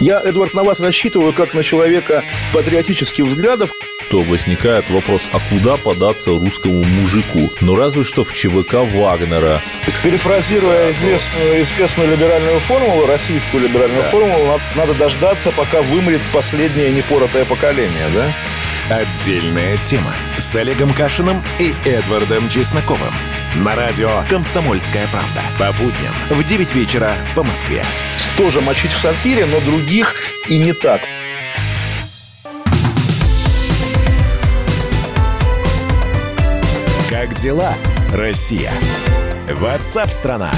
Я, 0.00 0.20
Эдвард, 0.20 0.54
на 0.54 0.62
вас 0.62 0.80
рассчитываю 0.80 1.32
как 1.32 1.54
на 1.54 1.62
человека 1.62 2.22
патриотических 2.52 3.24
взглядов. 3.24 3.70
То 4.10 4.20
возникает 4.20 4.88
вопрос, 4.90 5.20
а 5.32 5.38
куда 5.50 5.76
податься 5.76 6.30
русскому 6.30 6.82
мужику? 6.82 7.52
Ну, 7.60 7.76
разве 7.76 8.04
что 8.04 8.24
в 8.24 8.32
ЧВК 8.32 8.74
Вагнера. 8.94 9.60
Перефразируя 10.02 10.92
известную, 10.92 11.60
известную 11.62 12.10
либеральную 12.10 12.60
формулу, 12.60 13.06
российскую 13.06 13.64
либеральную 13.64 14.02
да. 14.02 14.10
формулу, 14.10 14.60
надо 14.76 14.94
дождаться, 14.94 15.50
пока 15.52 15.82
вымрет 15.82 16.20
последнее 16.32 16.90
непоротое 16.90 17.44
поколение, 17.44 18.08
да? 18.14 18.32
Отдельная 18.90 19.76
тема 19.78 20.14
с 20.38 20.56
Олегом 20.56 20.90
Кашиным 20.94 21.42
и 21.58 21.74
Эдвардом 21.84 22.48
Чесноковым. 22.48 23.12
На 23.56 23.74
радио 23.74 24.22
«Комсомольская 24.30 25.06
правда». 25.08 25.42
По 25.58 25.72
будням 25.72 26.14
в 26.30 26.42
9 26.42 26.74
вечера 26.74 27.14
по 27.34 27.42
Москве. 27.42 27.82
Тоже 28.38 28.60
мочить 28.60 28.92
в 28.92 28.98
сортире, 28.98 29.46
но 29.46 29.58
других 29.60 30.14
и 30.46 30.58
не 30.58 30.72
так. 30.72 31.00
Как 37.10 37.34
дела, 37.34 37.74
Россия? 38.14 38.72
Ватсап-страна! 39.50 40.52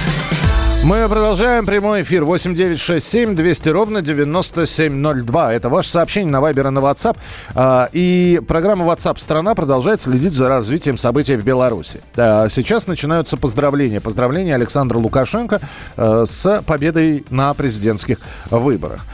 Мы 0.83 1.07
продолжаем 1.11 1.67
прямой 1.67 2.01
эфир 2.01 2.25
8967 2.25 3.37
200 3.37 3.69
ровно 3.69 4.01
9702. 4.01 5.53
Это 5.53 5.69
ваше 5.69 5.91
сообщение 5.91 6.33
на 6.33 6.41
Вайбер 6.41 6.69
и 6.69 6.71
на 6.71 6.79
WhatsApp. 6.79 7.19
А, 7.55 7.91
и 7.93 8.41
программа 8.49 8.87
WhatsApp 8.87 9.21
страна 9.21 9.55
продолжает 9.55 10.01
следить 10.01 10.33
за 10.33 10.49
развитием 10.49 10.97
событий 10.97 11.37
в 11.37 11.45
Беларуси. 11.45 12.01
Сейчас 12.15 12.87
начинаются 12.87 13.37
поздравления. 13.37 14.01
Поздравления 14.01 14.55
Александра 14.55 14.97
Лукашенко 14.97 15.61
а, 15.99 16.25
с 16.25 16.63
победой 16.65 17.27
на 17.29 17.53
президентских 17.53 18.17
выборах. 18.51 19.05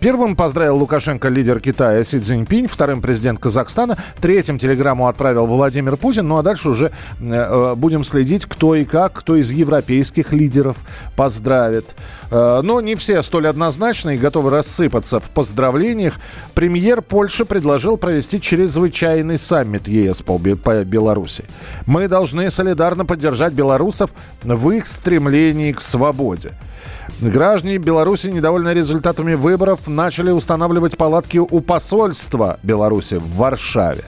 Первым 0.00 0.34
поздравил 0.34 0.78
Лукашенко 0.78 1.28
лидер 1.28 1.60
Китая 1.60 2.04
Си 2.04 2.20
Цзиньпинь, 2.20 2.68
вторым 2.68 3.02
президент 3.02 3.38
Казахстана, 3.38 3.98
третьим 4.22 4.58
телеграмму 4.58 5.08
отправил 5.08 5.46
Владимир 5.46 5.98
Путин. 5.98 6.26
Ну 6.26 6.38
а 6.38 6.42
дальше 6.42 6.70
уже 6.70 6.90
э, 7.20 7.74
будем 7.76 8.02
следить, 8.02 8.46
кто 8.46 8.74
и 8.74 8.86
как, 8.86 9.12
кто 9.12 9.36
из 9.36 9.50
европейских 9.50 10.32
лидеров 10.32 10.78
поздравит. 11.16 11.94
Э, 12.30 12.60
но 12.62 12.80
не 12.80 12.94
все 12.94 13.22
столь 13.22 13.48
однозначны 13.48 14.14
и 14.14 14.18
готовы 14.18 14.50
рассыпаться 14.50 15.20
в 15.20 15.30
поздравлениях. 15.30 16.14
Премьер 16.54 17.02
Польши 17.02 17.44
предложил 17.44 17.96
провести 17.96 18.40
чрезвычайный 18.40 19.38
саммит 19.38 19.88
ЕС 19.88 20.22
по 20.22 20.38
Беларуси. 20.38 21.44
Мы 21.86 22.08
должны 22.08 22.50
солидарно 22.50 23.04
поддержать 23.04 23.52
белорусов 23.52 24.10
в 24.42 24.70
их 24.70 24.86
стремлении 24.86 25.72
к 25.72 25.80
свободе. 25.80 26.52
Граждане 27.20 27.78
Беларуси, 27.78 28.28
недовольны 28.28 28.70
результатами 28.70 29.34
выборов, 29.34 29.86
начали 29.86 30.30
устанавливать 30.30 30.96
палатки 30.96 31.38
у 31.38 31.60
посольства 31.60 32.58
Беларуси 32.62 33.14
в 33.14 33.36
Варшаве. 33.36 34.04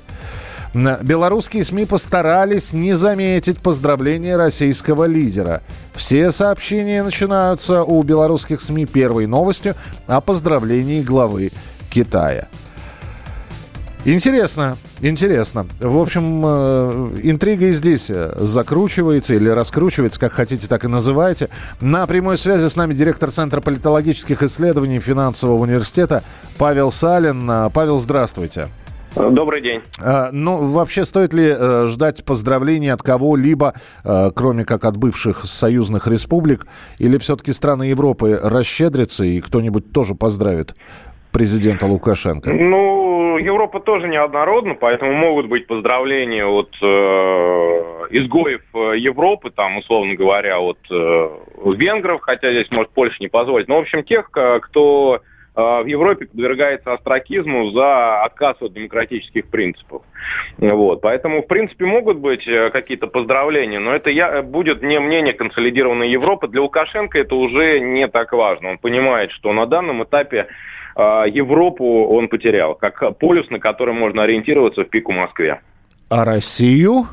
Белорусские 0.75 1.63
СМИ 1.63 1.87
постарались 1.87 2.73
не 2.73 2.95
заметить 2.95 3.59
поздравления 3.59 4.37
российского 4.37 5.05
лидера. 5.05 5.63
Все 5.95 6.33
сообщения 6.33 7.05
начинаются 7.05 7.85
у 7.85 8.03
белорусских 8.03 8.61
СМИ 8.61 8.87
первой 8.87 9.27
новостью 9.27 9.77
о 10.09 10.21
поздравлении 10.21 11.01
главы 11.01 11.53
Китая. 11.91 12.49
Интересно, 14.05 14.77
интересно. 15.01 15.67
В 15.81 15.97
общем, 15.97 16.43
э, 16.45 17.19
интрига 17.23 17.67
и 17.67 17.73
здесь 17.73 18.11
э, 18.11 18.35
закручивается 18.37 19.35
или 19.35 19.49
раскручивается, 19.49 20.21
как 20.21 20.33
хотите, 20.33 20.67
так 20.67 20.85
и 20.85 20.89
называйте. 20.89 21.49
На 21.81 22.07
прямой 22.07 22.37
связи 22.37 22.69
с 22.69 22.77
нами 22.77 22.93
директор 22.93 23.31
Центра 23.31 23.63
политологических 23.63 24.43
исследований 24.43 25.01
финансового 25.01 25.63
университета 25.63 26.23
Павел 26.59 26.91
Салин. 26.91 27.71
Павел, 27.73 27.99
здравствуйте. 27.99 28.69
Добрый 29.17 29.61
день. 29.61 29.83
А, 30.03 30.31
ну, 30.33 30.73
вообще, 30.73 31.05
стоит 31.05 31.33
ли 31.33 31.55
э, 31.57 31.87
ждать 31.87 32.25
поздравлений 32.25 32.93
от 32.93 33.03
кого-либо, 33.03 33.75
э, 34.05 34.31
кроме 34.35 34.65
как 34.65 34.85
от 34.85 34.97
бывших 34.97 35.39
союзных 35.47 36.09
республик, 36.09 36.67
или 36.99 37.19
все-таки 37.19 37.53
страны 37.53 37.85
Европы 37.85 38.39
расщедрятся 38.43 39.25
и 39.25 39.41
кто-нибудь 39.41 39.93
тоже 39.93 40.15
поздравит 40.15 40.75
президента 41.33 41.87
Лукашенко? 41.87 42.51
Ну, 42.51 43.39
Европа 43.39 43.81
тоже 43.81 44.09
неоднородна, 44.09 44.75
поэтому 44.75 45.13
могут 45.13 45.47
быть 45.47 45.67
поздравления 45.67 46.47
от 46.47 46.71
э, 46.81 46.87
изгоев 48.11 48.63
э, 48.75 48.99
Европы, 48.99 49.51
там, 49.51 49.79
условно 49.79 50.15
говоря, 50.15 50.61
от 50.61 50.79
э, 50.91 51.29
венгров, 51.65 52.21
хотя 52.23 52.51
здесь, 52.51 52.71
может, 52.71 52.91
Польша 52.91 53.17
не 53.21 53.29
позволить. 53.29 53.69
Но, 53.69 53.77
в 53.77 53.81
общем, 53.81 54.03
тех, 54.03 54.31
кто 54.31 55.21
в 55.55 55.87
Европе 55.87 56.27
подвергается 56.27 56.93
астракизму 56.93 57.71
за 57.71 58.23
отказ 58.23 58.57
от 58.61 58.73
демократических 58.73 59.47
принципов. 59.47 60.03
Вот. 60.59 61.01
Поэтому, 61.01 61.43
в 61.43 61.47
принципе, 61.47 61.85
могут 61.85 62.19
быть 62.19 62.47
э, 62.47 62.71
какие-то 62.71 63.07
поздравления, 63.07 63.79
но 63.79 63.95
это 63.95 64.11
я, 64.11 64.43
будет 64.43 64.83
не 64.83 64.99
мнение 64.99 65.33
консолидированной 65.33 66.11
Европы. 66.11 66.49
Для 66.49 66.63
Лукашенко 66.63 67.19
это 67.19 67.37
уже 67.37 67.79
не 67.81 68.09
так 68.09 68.33
важно. 68.33 68.71
Он 68.71 68.79
понимает, 68.79 69.31
что 69.31 69.53
на 69.53 69.67
данном 69.67 70.03
этапе 70.03 70.49
э, 70.97 71.25
Европу 71.29 72.05
он 72.07 72.29
потерял, 72.29 72.75
как 72.75 73.19
полюс, 73.19 73.49
на 73.51 73.61
который 73.61 73.95
можно 73.95 74.25
ориентироваться 74.25 74.83
в 74.83 74.89
пику 74.89 75.13
Москве. 75.13 75.61
А 76.09 76.25
Россию? 76.25 77.07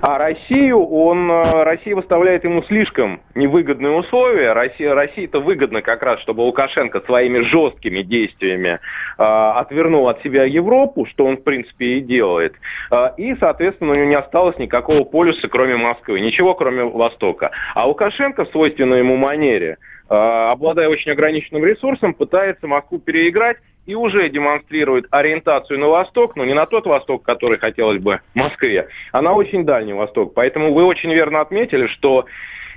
А 0.00 0.18
Россию, 0.18 0.86
он, 0.86 1.30
э, 1.30 1.62
Россия 1.64 1.94
выставляет 1.94 2.44
ему 2.44 2.62
слишком 2.64 3.20
невыгодные 3.34 3.92
условия. 3.92 4.52
Россия, 4.52 4.94
России 4.94 5.26
это 5.26 5.40
выгодно 5.40 5.82
как 5.82 6.02
раз, 6.02 6.20
чтобы 6.20 6.42
Лукашенко 6.42 7.00
своими 7.02 7.40
жесткими 7.40 8.02
действиями 8.02 8.78
э, 8.78 8.78
отвернул 9.18 10.08
от 10.08 10.22
себя 10.22 10.44
Европу, 10.44 11.06
что 11.06 11.26
он 11.26 11.36
в 11.36 11.44
принципе 11.44 11.98
и 11.98 12.00
делает. 12.00 12.54
Э, 12.90 13.10
и, 13.16 13.34
соответственно, 13.36 13.92
у 13.92 13.94
него 13.94 14.06
не 14.06 14.14
осталось 14.14 14.58
никакого 14.58 15.04
полюса, 15.04 15.48
кроме 15.48 15.76
Москвы, 15.76 16.20
ничего 16.20 16.54
кроме 16.54 16.84
Востока. 16.84 17.50
А 17.74 17.86
Лукашенко 17.86 18.44
в 18.44 18.48
свойственной 18.48 18.98
ему 18.98 19.16
манере 19.16 19.76
э, 20.08 20.14
обладая 20.14 20.88
очень 20.88 21.12
ограниченным 21.12 21.64
ресурсом, 21.64 22.14
пытается 22.14 22.66
Москву 22.66 22.98
переиграть 22.98 23.58
и 23.86 23.94
уже 23.94 24.28
демонстрирует 24.28 25.06
ориентацию 25.10 25.78
на 25.78 25.88
восток, 25.88 26.36
но 26.36 26.44
не 26.44 26.54
на 26.54 26.66
тот 26.66 26.86
восток, 26.86 27.22
который 27.22 27.58
хотелось 27.58 28.00
бы 28.00 28.20
Москве, 28.34 28.88
а 29.12 29.22
на 29.22 29.32
очень 29.32 29.64
дальний 29.64 29.92
восток. 29.92 30.34
Поэтому 30.34 30.72
вы 30.72 30.84
очень 30.84 31.12
верно 31.12 31.40
отметили, 31.40 31.86
что 31.86 32.26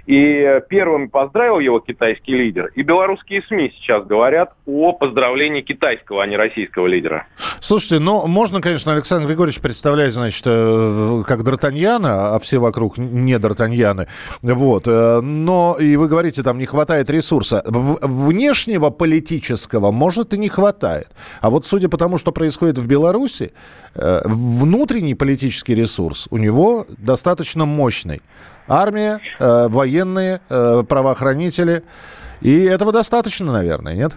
и 0.05 0.59
первым 0.69 1.09
поздравил 1.09 1.59
его 1.59 1.79
китайский 1.79 2.35
лидер. 2.35 2.71
И 2.75 2.81
белорусские 2.81 3.41
СМИ 3.43 3.73
сейчас 3.77 4.05
говорят 4.05 4.53
о 4.65 4.91
поздравлении 4.91 5.61
китайского, 5.61 6.23
а 6.23 6.27
не 6.27 6.35
российского 6.35 6.87
лидера. 6.87 7.27
Слушайте, 7.61 7.99
ну, 7.99 8.27
можно, 8.27 8.59
конечно, 8.59 8.93
Александр 8.93 9.27
Григорьевич 9.27 9.61
представлять, 9.61 10.13
значит, 10.13 10.43
э, 10.45 11.23
как 11.25 11.41
Д'Артаньяна, 11.41 12.35
а 12.35 12.39
все 12.39 12.59
вокруг 12.59 12.97
не 12.97 13.33
Д'Артаньяны. 13.33 14.07
Вот. 14.41 14.87
Э, 14.87 15.21
но, 15.21 15.77
и 15.79 15.95
вы 15.95 16.09
говорите, 16.09 16.43
там 16.43 16.57
не 16.57 16.65
хватает 16.65 17.09
ресурса. 17.09 17.63
Внешнего 17.65 18.89
политического, 18.89 19.91
может, 19.91 20.33
и 20.33 20.37
не 20.37 20.49
хватает. 20.49 21.07
А 21.39 21.49
вот 21.49 21.65
судя 21.65 21.87
по 21.87 21.97
тому, 21.97 22.17
что 22.17 22.33
происходит 22.33 22.77
в 22.77 22.87
Беларуси, 22.87 23.53
э, 23.95 24.21
внутренний 24.25 25.15
политический 25.15 25.75
ресурс 25.75 26.27
у 26.29 26.37
него 26.37 26.85
достаточно 26.97 27.65
мощный 27.65 28.21
армия, 28.67 29.19
э, 29.39 29.67
военные, 29.67 30.41
э, 30.49 30.83
правоохранители. 30.87 31.83
И 32.41 32.65
этого 32.65 32.91
достаточно, 32.91 33.51
наверное, 33.51 33.95
нет? 33.95 34.13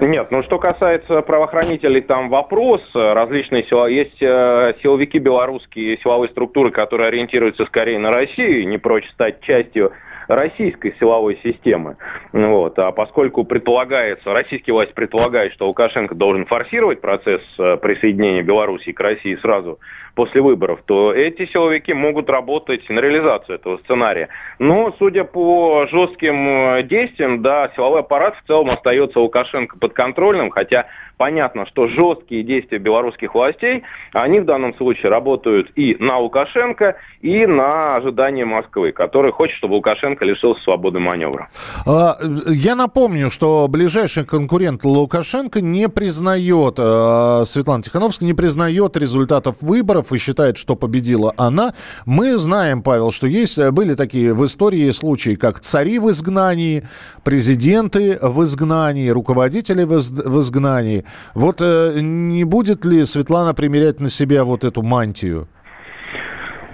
Нет, 0.00 0.30
ну 0.30 0.42
что 0.42 0.58
касается 0.58 1.22
правоохранителей, 1.22 2.02
там 2.02 2.28
вопрос. 2.28 2.82
Различные 2.94 3.64
сила... 3.64 3.86
Есть 3.86 4.22
э, 4.22 4.74
силовики 4.82 5.18
белорусские, 5.18 5.98
силовые 5.98 6.30
структуры, 6.30 6.70
которые 6.70 7.08
ориентируются 7.08 7.64
скорее 7.66 7.98
на 7.98 8.10
Россию, 8.10 8.68
не 8.68 8.78
прочь 8.78 9.08
стать 9.10 9.40
частью 9.40 9.92
российской 10.28 10.94
силовой 11.00 11.38
системы. 11.42 11.96
Вот. 12.32 12.78
А 12.78 12.92
поскольку 12.92 13.44
предполагается, 13.44 14.32
российские 14.32 14.74
власти 14.74 14.92
предполагают, 14.92 15.52
что 15.54 15.66
Лукашенко 15.66 16.14
должен 16.14 16.46
форсировать 16.46 17.00
процесс 17.00 17.42
э, 17.58 17.76
присоединения 17.78 18.42
Беларуси 18.42 18.92
к 18.92 19.00
России 19.00 19.34
сразу 19.36 19.78
после 20.14 20.42
выборов, 20.42 20.80
то 20.84 21.12
эти 21.12 21.46
силовики 21.46 21.94
могут 21.94 22.28
работать 22.28 22.88
на 22.88 22.98
реализацию 22.98 23.56
этого 23.56 23.78
сценария. 23.78 24.28
Но, 24.58 24.92
судя 24.98 25.24
по 25.24 25.86
жестким 25.90 26.48
э, 26.48 26.82
действиям, 26.82 27.42
да, 27.42 27.70
силовой 27.74 28.00
аппарат 28.00 28.36
в 28.36 28.46
целом 28.46 28.70
остается 28.70 29.20
Лукашенко 29.20 29.78
подконтрольным, 29.78 30.50
хотя 30.50 30.86
понятно, 31.18 31.66
что 31.66 31.88
жесткие 31.88 32.42
действия 32.42 32.78
белорусских 32.78 33.34
властей, 33.34 33.82
они 34.12 34.40
в 34.40 34.44
данном 34.44 34.74
случае 34.74 35.10
работают 35.10 35.70
и 35.76 35.96
на 35.98 36.18
Лукашенко, 36.18 36.96
и 37.20 37.46
на 37.46 37.96
ожидание 37.96 38.44
Москвы, 38.44 38.92
который 38.92 39.32
хочет, 39.32 39.56
чтобы 39.56 39.74
Лукашенко 39.74 40.17
лишился 40.22 40.62
свободы 40.62 40.98
маневра. 40.98 41.48
А, 41.86 42.16
я 42.48 42.74
напомню, 42.74 43.30
что 43.30 43.66
ближайший 43.68 44.24
конкурент 44.24 44.84
Лукашенко 44.84 45.60
не 45.60 45.88
признает, 45.88 46.76
э, 46.78 47.44
Светлана 47.46 47.82
Тихановская 47.82 48.26
не 48.26 48.34
признает 48.34 48.96
результатов 48.96 49.56
выборов 49.60 50.12
и 50.12 50.18
считает, 50.18 50.56
что 50.56 50.76
победила 50.76 51.32
она. 51.36 51.74
Мы 52.06 52.36
знаем, 52.38 52.82
Павел, 52.82 53.10
что 53.10 53.26
есть, 53.26 53.58
были 53.70 53.94
такие 53.94 54.34
в 54.34 54.44
истории 54.44 54.90
случаи, 54.92 55.34
как 55.34 55.60
цари 55.60 55.98
в 55.98 56.10
изгнании, 56.10 56.84
президенты 57.24 58.18
в 58.20 58.42
изгнании, 58.44 59.08
руководители 59.08 59.84
в 59.84 60.40
изгнании. 60.40 61.04
Вот 61.34 61.58
э, 61.60 62.00
не 62.00 62.44
будет 62.44 62.84
ли 62.84 63.04
Светлана 63.04 63.54
примерять 63.54 64.00
на 64.00 64.10
себя 64.10 64.44
вот 64.44 64.64
эту 64.64 64.82
мантию? 64.82 65.48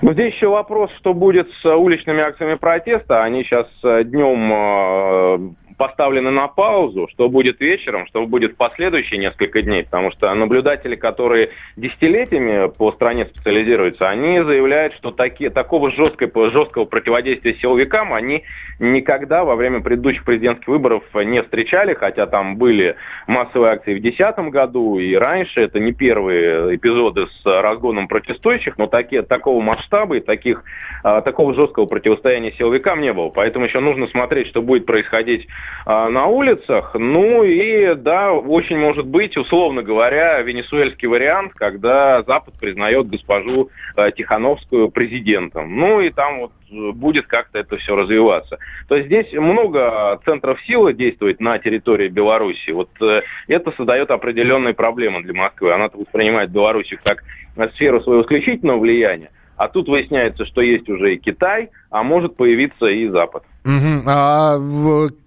Ну, 0.05 0.13
здесь 0.13 0.35
еще 0.35 0.49
вопрос, 0.49 0.91
что 0.99 1.15
будет 1.15 1.51
с 1.63 1.65
уличными 1.65 2.21
акциями 2.21 2.57
протеста. 2.57 3.25
Они 3.25 3.43
сейчас 3.43 3.67
э, 3.83 4.05
днем 4.05 4.53
э, 4.53 5.64
поставлены 5.77 6.31
на 6.31 6.49
паузу, 6.49 7.09
что 7.11 7.29
будет 7.29 7.61
вечером, 7.61 8.07
что 8.07 8.25
будет 8.27 8.53
в 8.53 8.57
последующие 8.57 9.19
несколько 9.19 9.63
дней, 9.63 9.85
потому 9.85 10.11
что 10.13 10.33
наблюдатели, 10.35 10.97
которые 10.97 11.51
десятилетиями 11.77 12.69
по 12.71 12.93
стране 12.93 13.27
специализируются, 13.27 14.09
они 14.09 14.41
заявляют, 14.43 14.95
что 14.95 15.11
такие, 15.11 15.51
такого 15.51 15.91
жесткого, 15.91 16.51
жесткого 16.51 16.85
противодействия 16.85 17.55
силовикам 17.55 18.13
они 18.13 18.45
никогда 18.79 19.45
во 19.45 19.57
время 19.57 19.81
предыдущих 19.81 20.25
президентских 20.25 20.69
выборов 20.69 21.05
не 21.15 21.43
встречали, 21.43 21.95
хотя 21.95 22.27
там 22.27 22.57
были 22.57 22.97
массовые 23.27 23.73
акции 23.73 23.95
в 23.95 24.03
2010 24.03 24.39
году 24.51 24.99
и 24.99 25.15
раньше, 25.15 25.61
это 25.61 25.79
не 25.81 25.93
первые 25.93 26.77
эпизоды 26.77 27.27
с 27.27 27.45
разгоном 27.45 28.09
протестующих, 28.09 28.79
но 28.79 28.87
такие, 28.87 29.23
такого 29.23 29.61
масштаба 29.61 30.17
и 30.17 30.21
таких, 30.21 30.65
а, 31.03 31.21
такого 31.21 31.55
жесткого 31.55 31.87
противостояния 31.87 32.53
силовикам 32.53 33.01
не 33.01 33.13
было. 33.13 33.31
Поэтому 33.31 33.67
еще 33.67 33.81
нужно 33.81 34.07
смотреть, 34.09 34.49
что 34.49 34.63
будет 34.63 34.87
происходить 34.87 35.47
на 35.87 36.27
улицах. 36.27 36.95
Ну 36.95 37.43
и 37.43 37.95
да, 37.95 38.33
очень 38.33 38.79
может 38.79 39.07
быть, 39.07 39.37
условно 39.37 39.83
говоря, 39.83 40.41
венесуэльский 40.41 41.09
вариант, 41.09 41.53
когда 41.55 42.23
Запад 42.23 42.55
признает 42.59 43.07
госпожу 43.09 43.71
а, 43.97 44.11
Тихановскую 44.11 44.91
президентом. 44.91 45.77
Ну 45.77 46.01
и 46.01 46.11
там 46.11 46.41
вот 46.41 46.53
будет 46.95 47.27
как-то 47.27 47.59
это 47.59 47.77
все 47.77 47.95
развиваться. 47.95 48.59
То 48.89 48.97
есть 48.97 49.07
здесь 49.07 49.33
много 49.33 50.21
центров 50.25 50.61
силы 50.63 50.93
действует 50.93 51.41
на 51.41 51.59
территории 51.59 52.09
Беларуси. 52.09 52.71
Вот 52.71 52.91
э, 53.01 53.23
это 53.49 53.73
создает 53.73 54.11
определенные 54.11 54.75
проблемы 54.75 55.23
для 55.23 55.35
Москвы. 55.35 55.73
Она 55.73 55.89
воспринимает 55.93 56.51
Беларусь 56.51 56.93
как 57.05 57.23
сферу 57.75 58.01
своего 58.01 58.23
исключительного 58.23 58.79
влияния. 58.79 59.31
А 59.57 59.69
тут 59.69 59.89
выясняется, 59.89 60.45
что 60.47 60.61
есть 60.61 60.89
уже 60.89 61.15
и 61.15 61.19
Китай, 61.19 61.71
а 61.91 62.03
может 62.03 62.37
появиться 62.37 62.87
и 62.87 63.09
Запад. 63.09 63.45
Угу. 63.65 64.03
А 64.07 64.59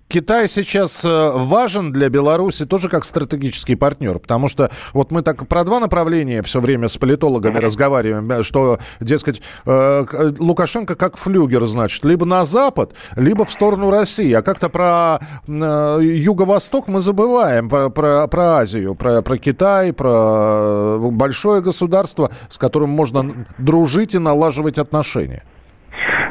Китай 0.07 0.47
сейчас 0.47 1.03
э, 1.03 1.31
важен 1.33 1.91
для 1.91 2.07
Беларуси 2.07 2.65
тоже 2.65 2.87
как 2.87 3.03
стратегический 3.03 3.75
партнер, 3.75 4.19
потому 4.19 4.47
что 4.47 4.71
вот 4.93 5.11
мы 5.11 5.21
так 5.21 5.45
про 5.49 5.65
два 5.65 5.81
направления 5.81 6.41
все 6.43 6.61
время 6.61 6.87
с 6.87 6.95
политологами 6.95 7.57
разговариваем, 7.57 8.41
что, 8.43 8.79
дескать, 9.01 9.41
э, 9.65 10.31
Лукашенко 10.39 10.95
как 10.95 11.17
флюгер, 11.17 11.65
значит, 11.65 12.05
либо 12.05 12.25
на 12.25 12.45
Запад, 12.45 12.93
либо 13.17 13.43
в 13.43 13.51
сторону 13.51 13.89
России, 13.89 14.31
а 14.31 14.41
как-то 14.41 14.69
про 14.69 15.19
э, 15.45 15.99
Юго-Восток 16.01 16.87
мы 16.87 17.01
забываем, 17.01 17.67
про, 17.67 17.89
про, 17.89 18.27
про 18.27 18.59
Азию, 18.59 18.95
про, 18.95 19.21
про 19.21 19.37
Китай, 19.37 19.91
про 19.91 20.99
большое 20.99 21.61
государство, 21.61 22.31
с 22.47 22.57
которым 22.57 22.91
можно 22.91 23.45
дружить 23.57 24.15
и 24.15 24.19
налаживать 24.19 24.77
отношения. 24.77 25.43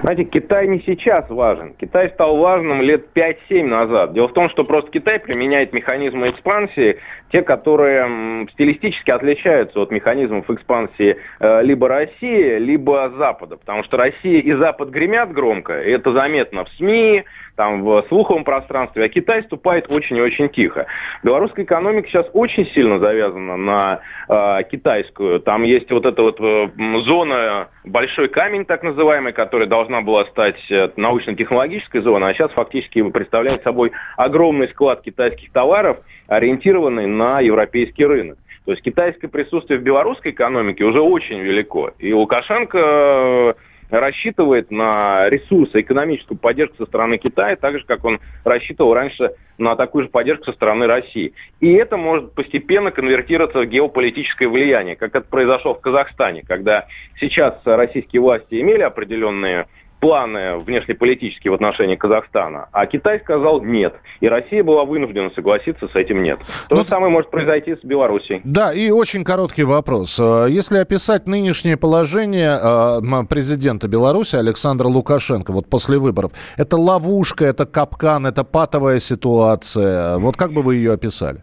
Знаете, 0.07 0.23
Китай 0.23 0.69
не 0.69 0.79
сейчас 0.87 1.29
важен. 1.29 1.75
Китай 1.75 2.11
стал 2.11 2.37
важным 2.37 2.81
лет 2.81 3.07
5-7 3.13 3.65
назад. 3.65 4.13
Дело 4.13 4.29
в 4.29 4.35
том, 4.35 4.49
что 4.51 4.63
просто 4.63 4.93
Китай 4.93 5.19
применяет 5.19 5.73
механизмы 5.73 6.31
экспансии, 6.31 6.99
те, 7.33 7.43
которые 7.43 8.47
стилистически 8.53 9.11
отличаются 9.11 9.81
от 9.81 9.91
механизмов 9.91 10.49
экспансии 10.49 11.17
э, 11.41 11.63
либо 11.65 11.89
России, 11.89 12.57
либо 12.59 13.13
Запада. 13.19 13.57
Потому 13.57 13.83
что 13.83 13.97
Россия 13.97 14.41
и 14.41 14.53
Запад 14.53 14.91
гремят 14.91 15.33
громко, 15.33 15.83
и 15.83 15.91
это 15.91 16.13
заметно 16.13 16.65
в 16.67 16.69
СМИ, 16.77 17.25
там, 17.57 17.83
в 17.83 18.05
слуховом 18.09 18.45
пространстве, 18.45 19.05
а 19.05 19.09
Китай 19.09 19.43
ступает 19.43 19.91
очень 19.91 20.17
и 20.19 20.21
очень 20.21 20.49
тихо. 20.51 20.87
Белорусская 21.23 21.65
экономика 21.65 22.09
сейчас 22.09 22.27
очень 22.33 22.67
сильно 22.67 22.99
завязана 22.99 23.57
на 23.57 24.01
э, 24.29 24.63
китайскую. 24.71 25.41
Там 25.41 25.65
есть 25.65 25.91
вот 25.91 26.07
эта 26.07 26.23
вот 26.23 26.39
э, 26.39 26.69
зона, 27.05 27.69
большой 27.85 28.29
камень 28.29 28.67
так 28.67 28.83
называемый, 28.83 29.33
которая 29.33 29.67
должна 29.67 29.96
была 30.03 30.25
стать 30.27 30.61
э, 30.71 30.91
научно-технологической 30.97 32.01
зоной, 32.01 32.31
а 32.31 32.35
сейчас 32.35 32.51
фактически 32.53 33.03
представляет 33.11 33.63
собой 33.63 33.93
огромный 34.17 34.69
склад 34.69 35.03
китайских 35.03 35.53
товаров, 35.53 35.99
ориентированный 36.27 37.07
на 37.07 37.41
европейский 37.41 38.05
рынок. 38.05 38.39
То 38.65 38.73
есть 38.73 38.83
китайское 38.83 39.31
присутствие 39.31 39.79
в 39.79 39.83
белорусской 39.83 40.33
экономике 40.33 40.85
уже 40.85 41.01
очень 41.01 41.39
велико. 41.39 41.93
И 41.99 42.13
Лукашенко 42.13 42.79
э, 42.79 43.55
рассчитывает 43.91 44.71
на 44.71 45.29
ресурсы, 45.29 45.81
экономическую 45.81 46.39
поддержку 46.39 46.79
со 46.79 46.87
стороны 46.87 47.19
Китая, 47.19 47.57
так 47.57 47.79
же, 47.79 47.85
как 47.85 48.05
он 48.05 48.21
рассчитывал 48.45 48.95
раньше 48.95 49.33
на 49.59 49.77
такую 49.77 50.05
же 50.05 50.11
поддержку 50.11 50.47
со 50.47 50.53
стороны 50.53 50.87
России. 50.87 51.33
И 51.61 51.73
это 51.75 51.97
может 51.97 52.33
постепенно 52.33 52.91
конвертироваться 52.91 53.61
в 53.61 53.67
геополитическое 53.67 54.49
влияние, 54.49 54.97
как 54.97 55.15
это 55.15 55.27
произошло 55.29 55.75
в 55.75 55.81
Казахстане, 55.81 56.43
когда 56.47 56.87
сейчас 57.21 57.55
российские 57.65 58.21
власти 58.23 58.61
имели 58.61 58.83
определенные 58.83 59.67
планы 60.07 60.59
внешнеполитические 60.59 61.51
в 61.51 61.55
отношении 61.55 61.97
Казахстана, 61.97 62.69
а 62.71 62.87
Китай 62.87 63.19
сказал 63.19 63.61
нет. 63.61 63.93
И 64.21 64.29
Россия 64.29 64.63
была 64.63 64.85
вынуждена 64.85 65.33
согласиться 65.35 65.89
с 65.89 65.97
этим 65.97 66.23
нет. 66.23 66.39
То 66.69 66.77
ну, 66.77 66.83
же 66.83 66.87
самое 66.87 67.11
может 67.11 67.29
произойти 67.33 67.75
с 67.75 67.81
Белоруссией. 67.83 68.41
Да, 68.45 68.73
и 68.73 68.89
очень 68.91 69.25
короткий 69.25 69.65
вопрос. 69.65 70.21
Э, 70.21 70.47
если 70.49 70.79
описать 70.79 71.27
нынешнее 71.27 71.77
положение 71.77 72.57
э, 72.57 73.25
президента 73.29 73.89
Беларуси 73.89 74.37
Александра 74.37 74.87
Лукашенко 74.87 75.51
вот 75.51 75.69
после 75.69 75.99
выборов, 75.99 76.31
это 76.57 76.77
ловушка, 76.77 77.45
это 77.45 77.67
капкан, 77.67 78.27
это 78.27 78.45
патовая 78.45 79.01
ситуация. 79.01 80.19
Вот 80.19 80.37
как 80.37 80.53
бы 80.53 80.63
вы 80.63 80.77
ее 80.77 80.93
описали? 80.93 81.43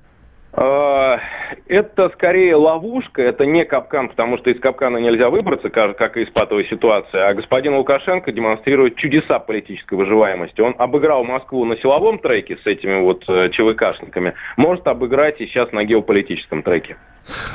Это 1.73 2.09
скорее 2.09 2.55
ловушка, 2.55 3.23
это 3.23 3.47
не 3.47 3.65
капкан, 3.65 4.07
потому 4.09 4.37
что 4.37 4.51
из 4.51 4.59
капкана 4.59 4.97
нельзя 4.97 5.31
выбраться, 5.31 5.71
как 5.71 6.17
и 6.17 6.21
из 6.21 6.29
патовой 6.29 6.65
ситуации. 6.65 7.17
А 7.17 7.33
господин 7.33 7.73
Лукашенко 7.73 8.31
демонстрирует 8.31 8.95
чудеса 8.95 9.39
политической 9.39 9.95
выживаемости. 9.95 10.61
Он 10.61 10.75
обыграл 10.77 11.23
Москву 11.23 11.65
на 11.65 11.75
силовом 11.77 12.19
треке 12.19 12.57
с 12.57 12.67
этими 12.67 13.01
вот 13.01 13.23
э, 13.27 13.49
ЧВКшниками, 13.49 14.35
может 14.55 14.87
обыграть 14.87 15.41
и 15.41 15.47
сейчас 15.47 15.71
на 15.71 15.83
геополитическом 15.83 16.61
треке. 16.61 16.95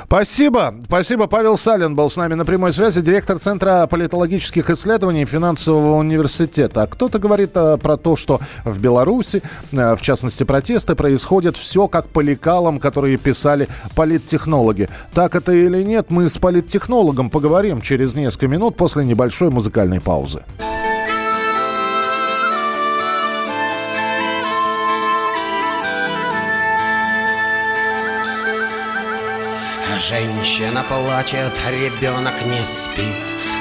Спасибо. 0.04 0.74
Спасибо. 0.84 1.26
Павел 1.26 1.56
Салин 1.56 1.94
был 1.94 2.08
с 2.08 2.16
нами 2.16 2.34
на 2.34 2.44
прямой 2.44 2.72
связи, 2.72 3.00
директор 3.00 3.38
Центра 3.38 3.86
политологических 3.86 4.70
исследований 4.70 5.24
финансового 5.24 5.96
университета. 5.96 6.82
А 6.82 6.86
кто-то 6.86 7.18
говорит 7.18 7.50
а, 7.54 7.76
про 7.76 7.96
то, 7.96 8.16
что 8.16 8.40
в 8.64 8.78
Беларуси, 8.80 9.42
а, 9.76 9.96
в 9.96 10.00
частности, 10.00 10.44
протесты 10.44 10.94
происходят 10.94 11.56
все 11.56 11.88
как 11.88 12.08
по 12.08 12.20
лекалам, 12.20 12.78
которые 12.78 13.16
писали 13.18 13.68
политтехнологи. 13.94 14.88
Так 15.12 15.34
это 15.34 15.52
или 15.52 15.82
нет, 15.82 16.06
мы 16.10 16.28
с 16.28 16.38
политтехнологом 16.38 17.30
поговорим 17.30 17.80
через 17.80 18.14
несколько 18.14 18.48
минут 18.48 18.76
после 18.76 19.04
небольшой 19.04 19.50
музыкальной 19.50 20.00
паузы. 20.00 20.42
Женщина 30.08 30.82
плачет, 30.84 31.60
ребенок 31.68 32.42
не 32.46 32.64
спит. 32.64 33.14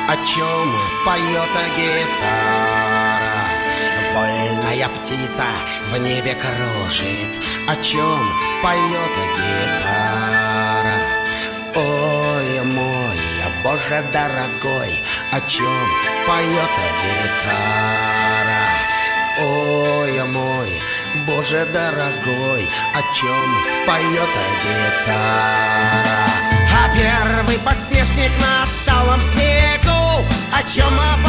О 0.08 0.16
чем 0.26 0.74
поет 1.06 1.50
гитара 1.76 3.50
Вольная 4.16 4.88
птица 4.88 5.44
в 5.92 5.98
небе 5.98 6.36
кружит. 6.36 7.44
О 7.68 7.76
чем 7.84 8.32
поет 8.64 9.12
гитара 9.36 11.02
Ой, 11.76 12.64
мой, 12.64 13.20
Боже 13.62 14.02
дорогой 14.14 15.04
О 15.34 15.42
чем 15.50 15.90
поет 16.26 16.76
гитара 17.04 18.68
Ой, 19.42 20.24
мой, 20.24 20.82
Боже 21.26 21.66
дорогой, 21.74 22.68
о 22.94 23.14
чем 23.14 23.64
поет 23.86 24.30
гитара? 24.64 26.28
А 26.74 26.90
первый 26.94 27.60
подснежник 27.60 28.32
на 28.40 28.66
талом 28.86 29.22
снегу, 29.22 30.26
о 30.52 30.64
чем 30.64 30.94
поет 30.96 31.27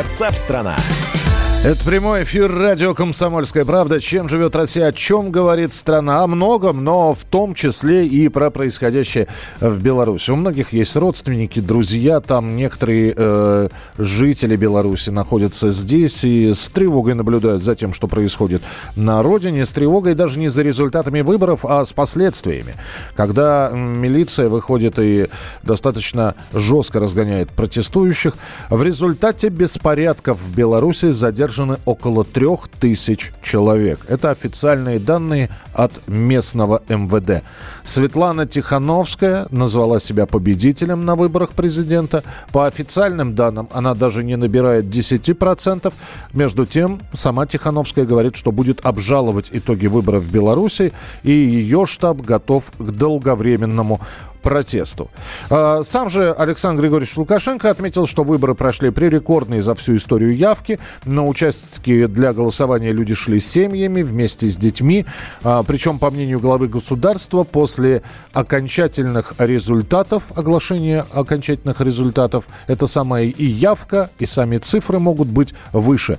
Ватсап-страна! 0.00 0.76
Это 1.62 1.84
прямой 1.84 2.22
эфир 2.22 2.50
радио 2.50 2.94
«Комсомольская 2.94 3.66
правда». 3.66 4.00
Чем 4.00 4.30
живет 4.30 4.56
Россия, 4.56 4.86
о 4.86 4.94
чем 4.94 5.30
говорит 5.30 5.74
страна? 5.74 6.22
О 6.22 6.26
многом, 6.26 6.82
но 6.82 7.12
в 7.12 7.24
том 7.24 7.54
числе 7.54 8.06
и 8.06 8.30
про 8.30 8.50
происходящее 8.50 9.28
в 9.60 9.78
Беларуси. 9.82 10.30
У 10.30 10.36
многих 10.36 10.72
есть 10.72 10.96
родственники, 10.96 11.60
друзья. 11.60 12.20
Там 12.20 12.56
некоторые 12.56 13.12
э, 13.14 13.68
жители 13.98 14.56
Беларуси 14.56 15.10
находятся 15.10 15.70
здесь 15.70 16.24
и 16.24 16.54
с 16.54 16.66
тревогой 16.68 17.12
наблюдают 17.12 17.62
за 17.62 17.76
тем, 17.76 17.92
что 17.92 18.06
происходит 18.06 18.62
на 18.96 19.22
родине. 19.22 19.66
С 19.66 19.72
тревогой 19.74 20.14
даже 20.14 20.40
не 20.40 20.48
за 20.48 20.62
результатами 20.62 21.20
выборов, 21.20 21.66
а 21.66 21.84
с 21.84 21.92
последствиями. 21.92 22.74
Когда 23.14 23.68
милиция 23.68 24.48
выходит 24.48 24.98
и 24.98 25.26
достаточно 25.62 26.36
жестко 26.54 27.00
разгоняет 27.00 27.50
протестующих, 27.50 28.32
в 28.70 28.82
результате 28.82 29.50
беспорядков 29.50 30.40
в 30.40 30.56
Беларуси 30.56 31.10
задерживают 31.10 31.49
задержаны 31.50 31.78
около 31.84 32.24
трех 32.24 32.68
тысяч 32.68 33.32
человек. 33.42 33.98
Это 34.08 34.30
официальные 34.30 34.98
данные 35.00 35.50
от 35.74 36.06
местного 36.08 36.82
МВД. 36.88 37.42
Светлана 37.84 38.46
Тихановская 38.46 39.46
назвала 39.50 39.98
себя 40.00 40.26
победителем 40.26 41.04
на 41.04 41.16
выборах 41.16 41.50
президента. 41.50 42.22
По 42.52 42.66
официальным 42.66 43.34
данным 43.34 43.68
она 43.72 43.94
даже 43.94 44.22
не 44.22 44.36
набирает 44.36 44.84
10%. 44.86 45.92
Между 46.32 46.66
тем, 46.66 47.00
сама 47.12 47.46
Тихановская 47.46 48.04
говорит, 48.04 48.36
что 48.36 48.52
будет 48.52 48.86
обжаловать 48.86 49.48
итоги 49.52 49.88
выборов 49.88 50.22
в 50.22 50.32
Беларуси, 50.32 50.92
и 51.24 51.32
ее 51.32 51.84
штаб 51.86 52.20
готов 52.20 52.70
к 52.78 52.82
долговременному 52.82 54.00
протесту. 54.40 55.10
А, 55.50 55.82
Сам 55.84 56.08
же 56.08 56.32
Александр 56.32 56.82
Григорьевич 56.82 57.16
Лукашенко 57.16 57.70
отметил, 57.70 58.06
что 58.06 58.24
выборы 58.24 58.54
прошли 58.54 58.90
при 58.90 59.06
рекордной 59.06 59.60
за 59.60 59.74
всю 59.74 59.96
историю 59.96 60.36
явки. 60.36 60.78
На 61.04 61.26
участки 61.26 62.06
для 62.06 62.32
голосования 62.32 62.92
люди 62.92 63.14
шли 63.14 63.40
семьями 63.40 64.02
вместе 64.02 64.48
с 64.48 64.56
детьми. 64.56 65.06
А, 65.42 65.62
Причем, 65.62 65.98
по 65.98 66.10
мнению 66.10 66.40
главы 66.40 66.68
государства, 66.68 67.44
после 67.44 68.02
окончательных 68.32 69.34
результатов, 69.38 70.32
оглашения 70.34 71.06
окончательных 71.12 71.80
результатов, 71.80 72.48
это 72.66 72.86
самая 72.86 73.24
и 73.24 73.44
явка, 73.44 74.10
и 74.18 74.26
сами 74.26 74.58
цифры 74.58 74.98
могут 74.98 75.28
быть 75.28 75.54
выше. 75.72 76.18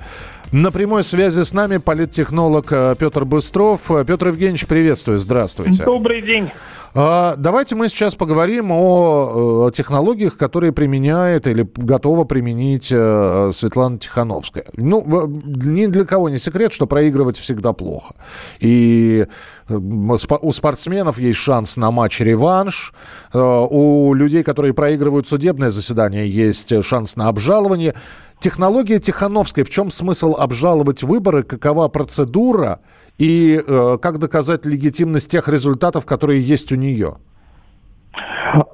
На 0.51 0.69
прямой 0.69 1.05
связи 1.05 1.43
с 1.43 1.53
нами 1.53 1.77
политтехнолог 1.77 2.73
э, 2.73 2.95
Петр 2.99 3.23
Быстров. 3.23 3.89
Э, 3.89 4.03
Петр 4.03 4.27
Евгеньевич, 4.27 4.67
приветствую, 4.67 5.17
здравствуйте. 5.17 5.85
Добрый 5.85 6.21
день. 6.21 6.49
А, 6.93 7.35
Давайте 7.37 7.75
мы 7.75 7.87
сейчас 7.87 8.15
поговорим 8.15 8.69
о, 8.71 9.69
э, 9.69 9.71
технологиях, 9.71 10.35
которые 10.35 10.73
применяет 10.73 11.47
или 11.47 11.65
готова 11.77 12.25
применить 12.25 12.87
Светлана 12.87 13.97
Тихановская. 13.97 14.65
Ну, 14.75 15.05
ни 15.45 15.85
для 15.85 16.03
кого 16.03 16.27
не 16.27 16.37
секрет, 16.37 16.73
что 16.73 16.85
проигрывать 16.85 17.37
всегда 17.37 17.71
плохо. 17.71 18.13
И 18.59 19.25
у 19.69 20.51
спортсменов 20.51 21.17
есть 21.17 21.39
шанс 21.39 21.77
на 21.77 21.91
матч-реванш. 21.91 22.93
У 23.33 24.13
людей, 24.13 24.43
которые 24.43 24.73
проигрывают 24.73 25.29
судебное 25.29 25.71
заседание, 25.71 26.29
есть 26.29 26.83
шанс 26.83 27.15
на 27.15 27.29
обжалование. 27.29 27.95
Технология 28.41 28.97
Тихановской, 28.97 29.63
в 29.63 29.69
чем 29.69 29.91
смысл 29.91 30.33
обжаловать 30.35 31.03
выборы, 31.03 31.43
какова 31.43 31.87
процедура 31.89 32.79
и 33.19 33.61
э, 33.65 33.97
как 34.01 34.17
доказать 34.17 34.65
легитимность 34.65 35.29
тех 35.29 35.47
результатов, 35.47 36.07
которые 36.07 36.41
есть 36.41 36.71
у 36.71 36.75
нее? 36.75 37.17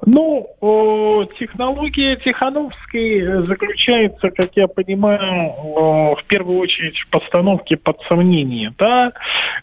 Ну, 0.06 1.28
технология 1.38 2.16
Тихановской 2.16 3.46
заключается, 3.46 4.30
как 4.30 4.56
я 4.56 4.68
понимаю, 4.68 6.16
в 6.16 6.24
первую 6.28 6.60
очередь 6.60 6.98
в 6.98 7.10
постановке 7.10 7.76
под 7.76 8.00
сомнение 8.08 8.72
да, 8.78 9.12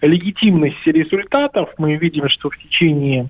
легитимности 0.01 0.89
результатов. 0.89 1.69
Мы 1.79 1.95
видим, 1.95 2.29
что 2.29 2.51
в 2.51 2.57
течение 2.59 3.29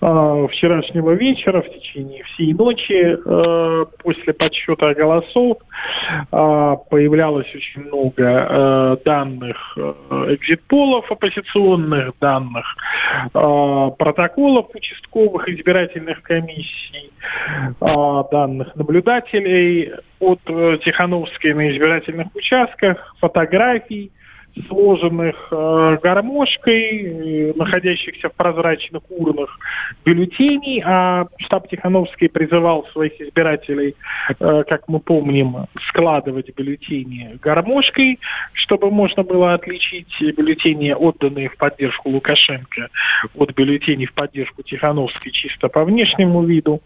э, 0.00 0.46
вчерашнего 0.50 1.12
вечера, 1.12 1.62
в 1.62 1.68
течение 1.70 2.24
всей 2.24 2.52
ночи 2.54 3.16
э, 3.16 3.86
после 4.02 4.32
подсчета 4.32 4.94
голосов 4.94 5.58
э, 5.58 6.76
появлялось 6.90 7.52
очень 7.54 7.82
много 7.82 8.22
э, 8.22 8.96
данных 9.04 9.56
э, 9.76 9.94
экзит-полов 10.34 11.10
оппозиционных, 11.10 12.12
данных 12.20 12.64
э, 13.34 13.90
протоколов 13.98 14.66
участковых 14.74 15.48
избирательных 15.48 16.22
комиссий, 16.22 17.10
данных 17.80 18.74
наблюдателей 18.74 19.92
от 20.18 20.40
Тихановской 20.44 21.54
на 21.54 21.70
избирательных 21.70 22.34
участках, 22.34 23.14
фотографий, 23.20 24.10
сложенных 24.68 25.48
э, 25.50 25.98
гармошкой, 26.02 27.50
э, 27.50 27.52
находящихся 27.56 28.28
в 28.28 28.34
прозрачных 28.34 29.02
урнах 29.08 29.58
бюллетеней, 30.04 30.82
а 30.84 31.26
штаб 31.38 31.68
Тихановской 31.68 32.28
призывал 32.28 32.86
своих 32.92 33.20
избирателей, 33.20 33.96
э, 34.28 34.64
как 34.68 34.88
мы 34.88 35.00
помним, 35.00 35.66
складывать 35.88 36.54
бюллетени 36.54 37.38
гармошкой, 37.42 38.18
чтобы 38.52 38.90
можно 38.90 39.22
было 39.22 39.54
отличить 39.54 40.20
бюллетени, 40.20 40.92
отданные 40.92 41.48
в 41.48 41.56
поддержку 41.56 42.10
Лукашенко, 42.10 42.88
от 43.34 43.54
бюллетеней 43.54 44.06
в 44.06 44.14
поддержку 44.14 44.62
Тихановской 44.62 45.32
чисто 45.32 45.68
по 45.68 45.84
внешнему 45.84 46.44
виду. 46.44 46.80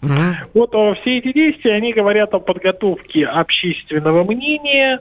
Вот 0.55 0.75
э, 0.75 0.95
все 1.01 1.19
эти 1.19 1.33
действия, 1.33 1.75
они 1.75 1.93
говорят 1.93 2.33
о 2.35 2.39
подготовке 2.39 3.27
общественного 3.27 4.25
мнения 4.25 5.01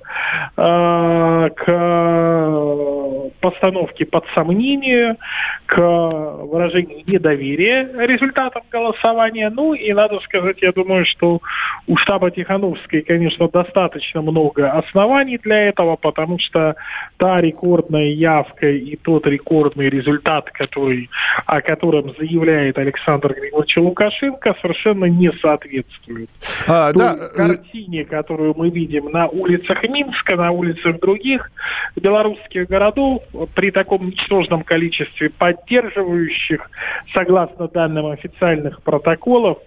э, 0.57 1.49
к 1.55 2.54
э, 2.55 3.29
постановке 3.39 4.05
под 4.05 4.25
сомнение, 4.33 5.17
к 5.65 5.77
выражению 5.77 7.03
недоверия 7.05 7.89
результатам 8.05 8.63
голосования. 8.71 9.49
Ну 9.49 9.73
и 9.73 9.91
надо 9.93 10.19
сказать, 10.21 10.61
я 10.61 10.71
думаю, 10.71 11.05
что 11.05 11.41
у 11.87 11.97
штаба 11.97 12.31
Тихановской, 12.31 13.01
конечно, 13.01 13.47
достаточно 13.47 14.21
много 14.21 14.71
оснований 14.71 15.37
для 15.37 15.69
этого, 15.69 15.95
потому 15.95 16.39
что 16.39 16.75
та 17.17 17.41
рекордная 17.41 18.07
явка 18.07 18.69
и 18.69 18.95
тот 18.95 19.25
рекордный 19.27 19.89
результат, 19.89 20.51
который, 20.51 21.09
о 21.45 21.61
котором 21.61 22.13
заявляет 22.17 22.77
Александр 22.77 23.33
Григорьевич 23.33 23.77
Лукашенко, 23.77 24.55
совершенно 24.61 25.05
не 25.05 25.31
соответствует 25.33 26.29
А, 26.67 26.91
той 26.93 27.03
да, 27.03 27.15
э, 27.15 27.35
картине, 27.35 28.05
которую 28.05 28.53
мы 28.55 28.69
видим 28.69 29.11
на 29.11 29.27
улицах 29.27 29.83
Минска, 29.83 30.35
на 30.35 30.51
улицах 30.51 30.99
других 30.99 31.51
белорусских 31.95 32.44
городов, 32.53 33.23
при 33.55 33.71
таком 33.71 34.07
ничтожном 34.07 34.63
количестве 34.63 35.29
поддерживающих, 35.29 36.69
согласно 37.13 37.67
данным 37.67 38.07
официальных 38.07 38.81
протоколов, 38.81 39.57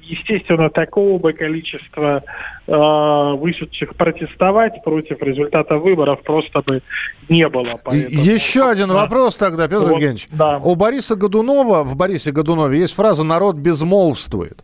естественно, 0.00 0.70
такого 0.70 1.18
бы 1.18 1.32
количества 1.32 2.22
э, 2.68 3.32
вышедших 3.38 3.96
протестовать 3.96 4.82
против 4.84 5.20
результата 5.22 5.76
выборов 5.78 6.22
просто 6.22 6.62
бы 6.62 6.82
не 7.28 7.48
было. 7.48 7.80
Поэтому- 7.82 8.22
Еще 8.22 8.68
один 8.68 8.90
вопрос 8.92 9.36
тогда, 9.36 9.66
Петр 9.68 9.84
Вот, 9.84 9.92
Евгеньевич. 9.92 10.28
да. 10.30 10.58
У 10.58 10.74
Бориса 10.76 11.16
Годунова, 11.16 11.82
в 11.82 11.96
Борисе 11.96 12.32
Годунове 12.32 12.78
есть 12.78 12.94
фраза 12.94 13.24
«народ 13.24 13.56
безмолвствует». 13.56 14.62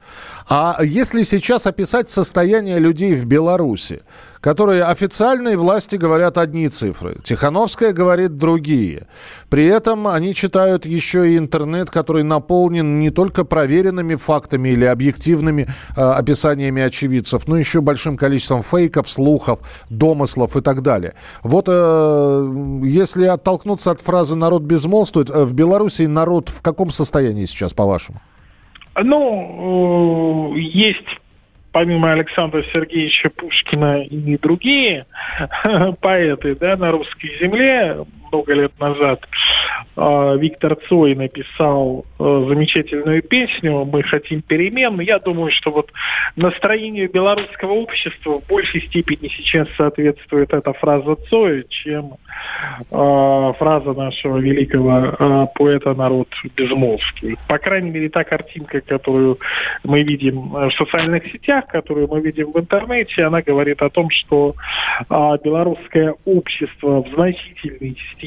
А 0.48 0.76
если 0.82 1.22
сейчас 1.22 1.66
описать 1.66 2.10
состояние 2.10 2.78
людей 2.78 3.14
в 3.14 3.26
Беларуси, 3.26 4.02
которые 4.42 4.82
официальные 4.82 5.56
власти 5.56 5.96
говорят 5.96 6.36
одни 6.36 6.68
цифры, 6.68 7.14
Тихановская 7.22 7.92
говорит 7.92 8.36
другие. 8.36 9.06
При 9.48 9.64
этом 9.64 10.08
они 10.08 10.34
читают 10.34 10.84
еще 10.84 11.30
и 11.30 11.38
интернет, 11.38 11.90
который 11.90 12.24
наполнен 12.24 12.98
не 12.98 13.10
только 13.10 13.44
проверенными 13.44 14.16
фактами 14.16 14.70
или 14.70 14.84
объективными 14.84 15.68
э, 15.96 16.00
описаниями 16.00 16.82
очевидцев, 16.82 17.46
но 17.46 17.56
еще 17.56 17.80
большим 17.80 18.16
количеством 18.16 18.62
фейков, 18.62 19.08
слухов, 19.08 19.60
домыслов 19.88 20.56
и 20.56 20.60
так 20.60 20.82
далее. 20.82 21.14
Вот 21.44 21.66
э, 21.68 22.80
если 22.82 23.26
оттолкнуться 23.26 23.92
от 23.92 24.00
фразы 24.00 24.36
«народ 24.36 24.62
безмолвствует», 24.62 25.30
э, 25.30 25.44
в 25.44 25.54
Беларуси 25.54 26.02
народ 26.02 26.48
в 26.48 26.60
каком 26.62 26.90
состоянии 26.90 27.44
сейчас, 27.44 27.72
по-вашему? 27.72 28.20
Ну, 29.00 30.54
э, 30.56 30.60
есть 30.60 31.21
помимо 31.72 32.12
Александра 32.12 32.62
Сергеевича 32.72 33.30
Пушкина 33.30 34.02
и 34.02 34.36
другие 34.38 35.06
поэты 36.00 36.54
да, 36.54 36.76
на 36.76 36.92
русской 36.92 37.36
земле 37.40 37.96
много 38.32 38.54
лет 38.54 38.72
назад. 38.80 39.20
Э, 39.96 40.36
Виктор 40.38 40.76
Цой 40.88 41.14
написал 41.14 42.06
э, 42.18 42.44
замечательную 42.48 43.22
песню 43.22 43.84
«Мы 43.84 44.02
хотим 44.02 44.42
перемен». 44.42 44.98
Я 45.00 45.18
думаю, 45.18 45.50
что 45.50 45.70
вот 45.70 45.90
настроению 46.36 47.10
белорусского 47.10 47.72
общества 47.72 48.40
в 48.40 48.46
большей 48.46 48.80
степени 48.86 49.28
сейчас 49.28 49.68
соответствует 49.76 50.52
эта 50.52 50.72
фраза 50.72 51.16
Цоя, 51.28 51.64
чем 51.68 52.14
э, 52.90 53.52
фраза 53.58 53.92
нашего 53.92 54.38
великого 54.38 55.14
э, 55.18 55.46
поэта 55.54 55.94
«Народ 55.94 56.28
безмолвствует». 56.56 57.38
По 57.46 57.58
крайней 57.58 57.90
мере, 57.90 58.08
та 58.08 58.24
картинка, 58.24 58.80
которую 58.80 59.38
мы 59.84 60.02
видим 60.02 60.56
э, 60.56 60.70
в 60.70 60.74
социальных 60.74 61.30
сетях, 61.30 61.66
которую 61.66 62.08
мы 62.08 62.20
видим 62.20 62.52
в 62.52 62.58
интернете, 62.58 63.24
она 63.24 63.42
говорит 63.42 63.82
о 63.82 63.90
том, 63.90 64.08
что 64.10 64.54
белорусское 65.08 66.14
общество 66.24 67.02
в 67.02 67.08
значительной 67.14 67.96
степени 68.12 68.21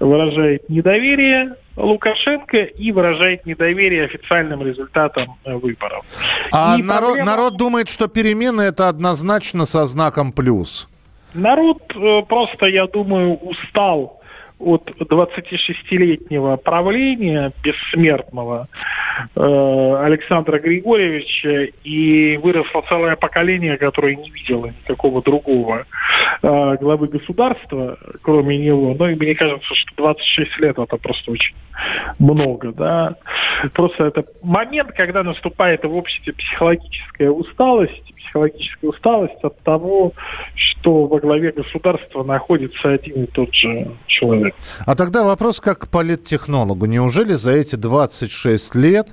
выражает 0.00 0.68
недоверие 0.68 1.54
Лукашенко 1.76 2.58
и 2.58 2.92
выражает 2.92 3.46
недоверие 3.46 4.04
официальным 4.04 4.62
результатам 4.64 5.36
э, 5.44 5.54
выборов. 5.54 6.04
А 6.52 6.76
И 6.78 6.82
народ, 6.82 7.08
проблема- 7.16 7.26
народ 7.26 7.56
думает, 7.56 7.88
что 7.88 8.06
перемены 8.06 8.62
это 8.62 8.88
однозначно 8.88 9.64
со 9.64 9.84
знаком 9.86 10.32
плюс. 10.32 10.88
Народ 11.34 11.82
э, 11.96 12.22
просто, 12.28 12.66
я 12.66 12.86
думаю, 12.86 13.34
устал 13.34 14.20
от 14.60 14.88
26-летнего 15.00 16.56
правления 16.56 17.52
бессмертного 17.62 18.68
Александра 19.34 20.58
Григорьевича, 20.58 21.72
и 21.84 22.36
выросло 22.38 22.82
целое 22.88 23.16
поколение, 23.16 23.76
которое 23.76 24.16
не 24.16 24.30
видело 24.30 24.66
никакого 24.66 25.22
другого 25.22 25.86
э, 26.42 26.76
главы 26.80 27.08
государства, 27.08 27.98
кроме 28.22 28.58
него. 28.58 28.94
Ну 28.98 29.08
и 29.08 29.14
мне 29.14 29.34
кажется, 29.34 29.74
что 29.74 29.94
26 29.96 30.58
лет 30.58 30.78
это 30.78 30.96
просто 30.96 31.32
очень 31.32 31.54
много, 32.18 32.72
да. 32.72 33.16
Просто 33.72 34.04
это 34.04 34.24
момент, 34.42 34.92
когда 34.92 35.22
наступает 35.22 35.84
в 35.84 35.94
обществе 35.94 36.32
психологическая 36.32 37.30
усталость, 37.30 38.14
психологическая 38.16 38.90
усталость 38.90 39.42
от 39.42 39.58
того, 39.60 40.12
что 40.54 41.06
во 41.06 41.20
главе 41.20 41.52
государства 41.52 42.24
находится 42.24 42.90
один 42.90 43.24
и 43.24 43.26
тот 43.26 43.54
же 43.54 43.90
человек. 44.06 44.54
А 44.86 44.94
тогда 44.94 45.24
вопрос 45.24 45.60
как 45.60 45.80
к 45.80 45.88
политтехнологу. 45.88 46.86
Неужели 46.86 47.32
за 47.32 47.52
эти 47.52 47.76
26 47.76 48.74
лет 48.74 49.03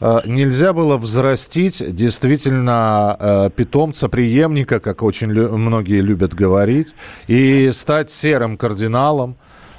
э, 0.00 0.18
нельзя 0.26 0.72
было 0.72 0.96
взрастить 0.96 1.82
действительно 1.94 3.16
э, 3.18 3.50
питомца, 3.54 4.08
преемника, 4.08 4.80
как 4.80 5.02
очень 5.02 5.30
лю- 5.30 5.56
многие 5.56 6.00
любят 6.00 6.34
говорить, 6.34 6.94
и 7.26 7.70
стать 7.72 8.10
серым 8.10 8.56
кардиналом, 8.56 9.36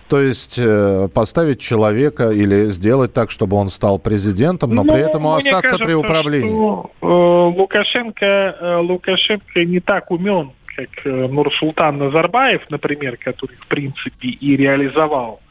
то 0.10 0.20
есть 0.20 0.58
э, 0.58 1.08
поставить 1.14 1.60
человека 1.60 2.32
или 2.32 2.66
сделать 2.70 3.14
так, 3.14 3.30
чтобы 3.32 3.58
он 3.58 3.70
стал 3.70 4.00
президентом, 4.00 4.74
но 4.74 4.84
Ну, 4.84 4.92
при 4.94 5.02
этом 5.02 5.28
остаться 5.28 5.78
при 5.78 5.86
кажется, 5.86 5.98
управлении. 6.00 6.50
что, 6.50 6.90
э, 7.02 7.60
Лукашенко, 7.60 8.26
э, 8.26 8.78
Лукашенко 8.78 9.66
не 9.66 9.80
так 9.80 10.10
умен, 10.12 10.52
как 10.80 11.06
э, 11.06 11.28
Нурсултан 11.28 11.98
Назарбаев, 11.98 12.62
например, 12.70 13.18
который, 13.18 13.56
в 13.56 13.68
принципе, 13.68 14.30
и 14.30 14.56
реализовал 14.56 15.42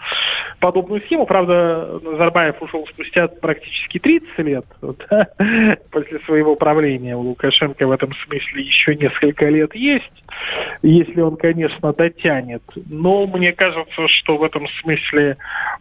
подобную 0.61 1.03
схему. 1.03 1.27
Правда, 1.27 2.01
Назарбаев 2.03 2.61
ушел 2.63 2.87
спустя 2.89 3.29
практически 3.29 3.99
30 3.99 4.39
лет 4.39 4.65
да, 5.11 5.29
после 5.91 6.19
своего 6.21 6.57
правления. 6.57 7.17
У 7.17 7.21
Лукашенко 7.21 7.87
в 7.87 7.91
этом 7.91 8.13
смысле 8.25 8.63
еще 8.63 8.95
несколько 8.95 9.49
лет 9.49 9.75
есть, 9.75 10.25
если 10.83 11.21
он, 11.21 11.37
конечно, 11.37 11.93
дотянет. 11.93 12.63
Но 12.89 13.27
мне 13.27 13.53
кажется, 13.53 14.09
что 14.09 14.37
в 14.37 14.43
этом 14.43 14.67
смысле 14.81 15.37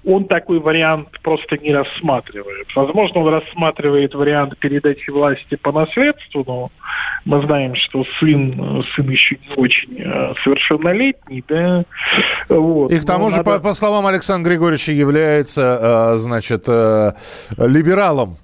он 0.06 0.26
такой 0.26 0.60
вариант 0.60 1.10
просто 1.22 1.58
не 1.58 1.74
рассматривает. 1.74 2.68
Возможно, 2.76 3.22
он 3.22 3.34
рассматривает 3.34 4.14
вариант 4.14 4.58
передачи 4.58 5.10
власти 5.10 5.56
по 5.56 5.72
наследству, 5.72 6.44
но 6.46 6.72
мы 7.26 7.42
знаем, 7.42 7.76
что 7.76 8.06
сын, 8.20 8.84
сын 8.96 9.10
еще 9.10 9.37
очень 9.56 9.98
э, 10.00 10.34
совершеннолетний, 10.44 11.44
да. 11.48 11.84
Вот. 12.50 12.92
И 12.92 13.00
к 13.00 13.06
тому 13.06 13.26
Но 13.26 13.30
же, 13.30 13.38
надо- 13.38 13.52
по, 13.52 13.60
по 13.60 13.74
словам 13.74 14.06
Александра 14.06 14.52
Григорьевича, 14.52 14.92
является, 14.92 16.14
э, 16.14 16.18
значит, 16.18 16.66
э, 16.68 17.14
либералом. 17.58 18.38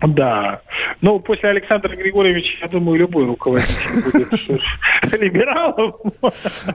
Да. 0.00 0.60
Ну, 1.00 1.20
после 1.20 1.50
Александра 1.50 1.94
Григорьевича, 1.94 2.58
я 2.60 2.68
думаю, 2.68 2.98
любой 2.98 3.24
руководитель 3.26 4.04
будет 4.04 4.32
либералом. 5.20 5.94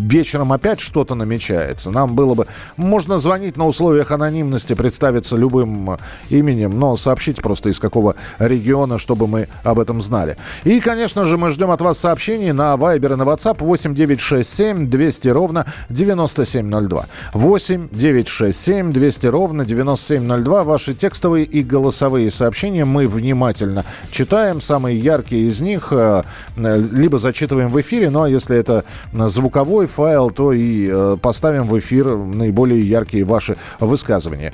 вечером 0.00 0.52
опять 0.52 0.80
что-то 0.80 1.14
намечается. 1.14 1.90
Нам 1.90 2.14
было 2.14 2.34
бы... 2.34 2.46
Можно 2.76 3.18
звонить 3.18 3.56
на 3.56 3.66
условиях 3.66 4.10
анонимности, 4.10 4.74
представиться 4.74 5.36
любым 5.36 5.98
именем, 6.30 6.78
но 6.78 6.96
сообщите 6.96 7.42
просто 7.42 7.70
из 7.70 7.78
какого 7.78 8.14
региона, 8.38 8.98
чтобы 8.98 9.26
мы 9.26 9.48
об 9.64 9.78
этом 9.78 10.02
знали. 10.02 10.36
И, 10.64 10.80
конечно 10.80 11.24
же, 11.24 11.35
мы 11.36 11.50
ждем 11.50 11.70
от 11.70 11.80
вас 11.80 11.98
сообщений 11.98 12.52
на 12.52 12.74
Viber 12.74 13.12
и 13.12 13.16
на 13.16 13.22
WhatsApp 13.22 13.58
8 13.58 13.94
967 13.94 14.88
200 14.88 15.28
ровно 15.28 15.66
9702. 15.88 17.06
8 17.32 17.88
967 17.90 18.92
200 18.92 19.26
ровно 19.26 19.64
9702. 19.64 20.64
Ваши 20.64 20.94
текстовые 20.94 21.44
и 21.44 21.62
голосовые 21.62 22.30
сообщения 22.30 22.84
мы 22.84 23.06
внимательно 23.06 23.84
читаем. 24.10 24.60
Самые 24.60 24.98
яркие 24.98 25.48
из 25.48 25.60
них 25.60 25.88
э, 25.90 26.22
э, 26.56 26.82
либо 26.92 27.18
зачитываем 27.18 27.68
в 27.68 27.80
эфире, 27.80 28.10
ну 28.10 28.22
а 28.22 28.28
если 28.28 28.56
это 28.56 28.84
звуковой 29.12 29.86
файл, 29.86 30.30
то 30.30 30.52
и 30.52 30.88
э, 30.90 31.16
поставим 31.20 31.64
в 31.64 31.78
эфир 31.78 32.16
наиболее 32.16 32.80
яркие 32.80 33.24
ваши 33.24 33.56
высказывания. 33.80 34.52